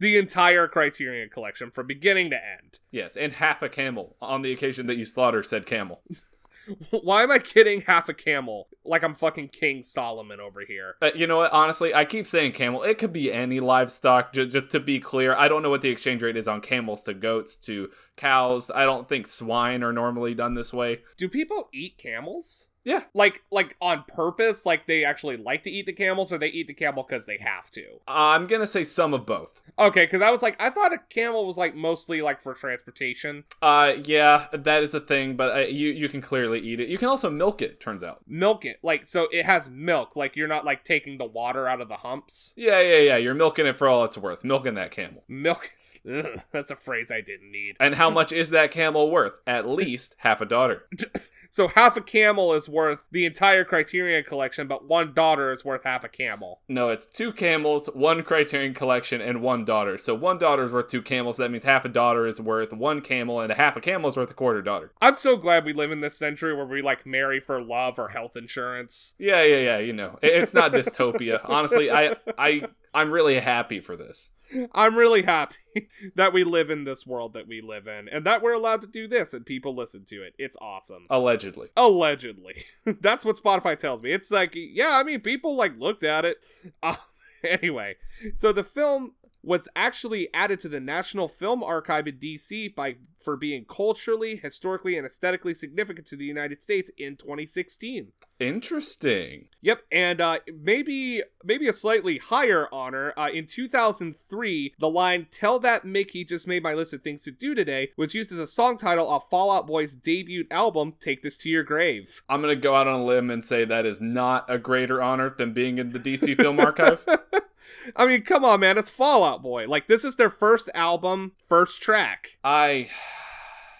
[0.00, 2.78] The entire Criterion collection from beginning to end.
[2.90, 6.02] Yes, and half a camel on the occasion that you slaughter said camel.
[6.90, 8.68] Why am I getting half a camel?
[8.84, 10.96] Like I'm fucking King Solomon over here.
[11.00, 11.52] Uh, you know what?
[11.52, 12.82] Honestly, I keep saying camel.
[12.82, 14.32] It could be any livestock.
[14.32, 17.02] Just, just to be clear, I don't know what the exchange rate is on camels
[17.04, 18.70] to goats to cows.
[18.70, 21.00] I don't think swine are normally done this way.
[21.16, 22.68] Do people eat camels?
[22.84, 23.04] Yeah.
[23.14, 26.66] Like like on purpose, like they actually like to eat the camels or they eat
[26.66, 28.00] the camel cuz they have to.
[28.08, 29.62] I'm gonna say some of both.
[29.78, 33.44] Okay, cuz I was like I thought a camel was like mostly like for transportation.
[33.60, 36.88] Uh, yeah, that is a thing, but uh, you you can clearly eat it.
[36.88, 37.80] You can also milk it.
[37.80, 38.22] Turns out.
[38.26, 38.78] Milk it.
[38.82, 40.16] Like so it has milk.
[40.16, 42.52] Like you're not like taking the water out of the humps.
[42.56, 43.16] Yeah, yeah, yeah.
[43.16, 44.44] You're milking it for all it's worth.
[44.44, 45.24] Milking that camel.
[45.28, 45.70] Milk
[46.10, 47.76] Ugh, that's a phrase I didn't need.
[47.78, 49.40] And how much is that camel worth?
[49.46, 50.88] At least half a daughter.
[51.52, 55.84] So half a camel is worth the entire Criterion collection, but one daughter is worth
[55.84, 56.62] half a camel.
[56.66, 59.98] No, it's two camels, one Criterion collection, and one daughter.
[59.98, 61.36] So one daughter is worth two camels.
[61.36, 64.16] That means half a daughter is worth one camel, and a half a camel is
[64.16, 64.92] worth a quarter daughter.
[65.02, 68.08] I'm so glad we live in this century where we like marry for love or
[68.08, 69.14] health insurance.
[69.18, 69.78] Yeah, yeah, yeah.
[69.78, 71.42] You know, it's not dystopia.
[71.44, 72.62] Honestly, I, I,
[72.94, 74.30] I'm really happy for this.
[74.74, 75.56] I'm really happy
[76.14, 78.86] that we live in this world that we live in and that we're allowed to
[78.86, 80.34] do this and people listen to it.
[80.38, 81.06] It's awesome.
[81.10, 81.68] Allegedly.
[81.76, 82.64] Allegedly.
[83.00, 84.12] That's what Spotify tells me.
[84.12, 86.38] It's like, yeah, I mean, people like looked at it.
[86.82, 86.96] Uh,
[87.44, 87.96] anyway,
[88.36, 89.12] so the film
[89.42, 94.96] was actually added to the National Film Archive in DC by for being culturally, historically,
[94.96, 98.08] and aesthetically significant to the United States in 2016.
[98.40, 99.48] Interesting.
[99.60, 103.12] Yep, and uh, maybe maybe a slightly higher honor.
[103.16, 107.30] Uh, in 2003, the line "Tell that Mickey just made my list of things to
[107.30, 111.22] do today" was used as a song title of Fall Out Boy's debut album "Take
[111.22, 114.00] This to Your Grave." I'm gonna go out on a limb and say that is
[114.00, 117.06] not a greater honor than being in the DC Film Archive.
[117.96, 118.78] I mean, come on, man.
[118.78, 119.66] It's Fall Out Boy.
[119.66, 122.38] Like, this is their first album, first track.
[122.44, 122.88] I.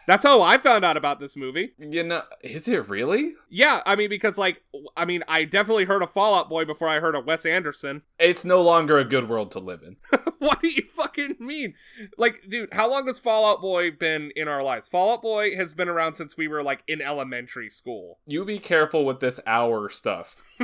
[0.06, 1.72] That's how I found out about this movie.
[1.78, 3.34] You know, is it really?
[3.48, 4.62] Yeah, I mean, because, like,
[4.96, 8.02] I mean, I definitely heard of Fall Out Boy before I heard of Wes Anderson.
[8.18, 9.96] It's no longer a good world to live in.
[10.38, 11.74] what do you fucking mean?
[12.16, 14.86] Like, dude, how long has Fall Out Boy been in our lives?
[14.88, 18.18] Fall Out Boy has been around since we were, like, in elementary school.
[18.32, 20.36] You be careful with this hour stuff.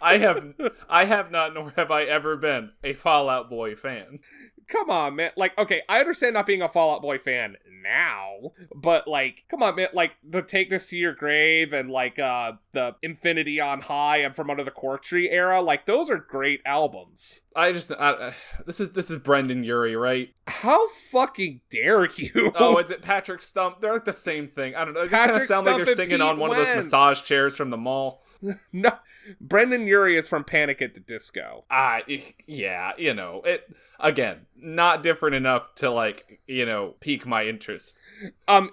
[0.00, 0.54] I have
[0.88, 4.20] I have not nor have I ever been a Fall Out Boy fan.
[4.68, 5.30] Come on, man.
[5.36, 9.62] Like, okay, I understand not being a Fall Out Boy fan now, but like, come
[9.62, 9.88] on, man.
[9.94, 14.36] Like the Take This to Your Grave and like uh the Infinity on High and
[14.36, 17.40] From Under the Cork Tree era, like those are great albums.
[17.56, 18.32] I just I,
[18.66, 20.34] this is this is Brendon Urie, right?
[20.46, 22.52] How fucking dare you?
[22.54, 23.80] Oh, is it Patrick Stump?
[23.80, 24.74] They're like the same thing.
[24.74, 25.00] I don't know.
[25.00, 26.68] It just kind of sound like they're singing on one Wentz.
[26.68, 28.22] of those massage chairs from the mall.
[28.72, 28.92] no,
[29.40, 31.64] Brendon Urie is from Panic at the Disco.
[31.70, 32.16] Ah, uh,
[32.46, 33.68] yeah, you know it.
[34.00, 37.98] Again, not different enough to like you know pique my interest.
[38.46, 38.70] Um,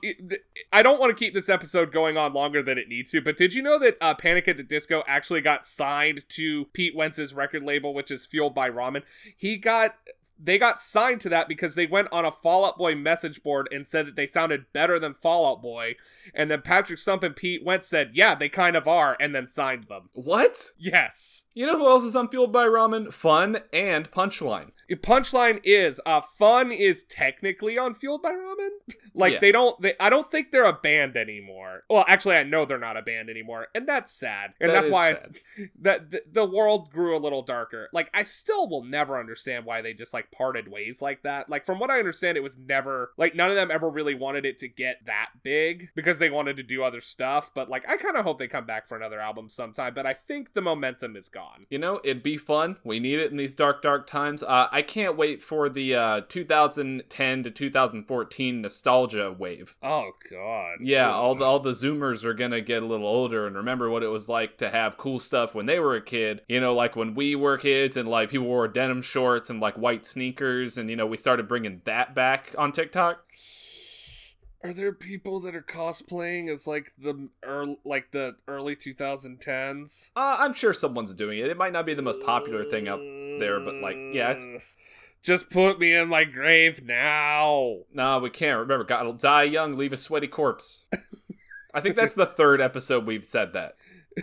[0.71, 3.37] I don't want to keep this episode going on longer than it needs to, but
[3.37, 7.33] did you know that uh, Panic at the Disco actually got signed to Pete Wentz's
[7.33, 9.03] record label, which is Fueled by Ramen?
[9.35, 9.95] He got
[10.37, 13.67] they got signed to that because they went on a Fall Out Boy message board
[13.71, 15.95] and said that they sounded better than Fall Out Boy,
[16.33, 19.47] and then Patrick Stump and Pete Wentz said, "Yeah, they kind of are," and then
[19.47, 20.09] signed them.
[20.13, 20.71] What?
[20.77, 21.45] Yes.
[21.53, 23.13] You know who else is on Fueled by Ramen?
[23.13, 24.71] Fun and Punchline.
[24.91, 28.69] Punchline is uh Fun is technically on Fueled by Ramen.
[29.15, 29.39] like yeah.
[29.39, 31.83] they don't they I don't think they're a band anymore.
[31.89, 34.53] Well, actually I know they're not a band anymore, and that's sad.
[34.59, 35.39] And that that's why sad.
[35.81, 37.89] that the, the world grew a little darker.
[37.93, 41.49] Like I still will never understand why they just like parted ways like that.
[41.49, 44.45] Like from what I understand it was never like none of them ever really wanted
[44.45, 47.97] it to get that big because they wanted to do other stuff, but like I
[47.97, 51.15] kind of hope they come back for another album sometime, but I think the momentum
[51.15, 51.65] is gone.
[51.69, 52.77] You know, it'd be fun.
[52.83, 54.43] We need it in these dark dark times.
[54.43, 59.75] Uh I can't wait for the uh, 2010 to 2014 nostalgia wave.
[59.83, 60.77] Oh God.
[60.81, 64.03] Yeah, all the all the Zoomers are gonna get a little older and remember what
[64.03, 66.41] it was like to have cool stuff when they were a kid.
[66.47, 69.75] You know, like when we were kids and like people wore denim shorts and like
[69.75, 73.19] white sneakers, and you know we started bringing that back on TikTok.
[74.63, 80.09] Are there people that are cosplaying as like the early, like the early 2010s?
[80.15, 81.51] Uh, I'm sure someone's doing it.
[81.51, 82.99] It might not be the most popular thing out
[83.39, 84.47] there, but like, yeah, it's.
[85.25, 87.77] Just put me in my grave now.
[87.91, 88.59] No, we can't.
[88.59, 90.85] Remember, God will die young, leave a sweaty corpse.
[91.73, 93.73] I think that's the third episode we've said that.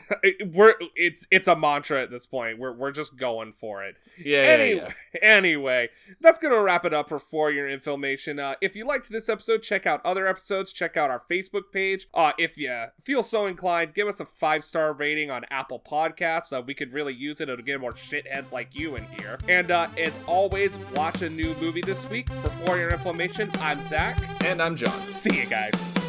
[0.53, 2.59] we're it's it's a mantra at this point.
[2.59, 3.97] We're we're just going for it.
[4.22, 4.38] Yeah.
[4.38, 5.20] Anyway, yeah.
[5.20, 5.88] anyway,
[6.20, 8.38] that's gonna wrap it up for For Your Information.
[8.38, 10.72] Uh, if you liked this episode, check out other episodes.
[10.72, 12.09] Check out our Facebook page.
[12.14, 16.57] Uh, if you feel so inclined, give us a five star rating on Apple Podcasts.
[16.57, 17.49] Uh, we could really use it.
[17.49, 19.38] It'll get more shitheads like you in here.
[19.49, 22.30] And uh, as always, watch a new movie this week.
[22.30, 24.99] For For Your Information, I'm Zach, and I'm John.
[25.01, 26.02] See you guys.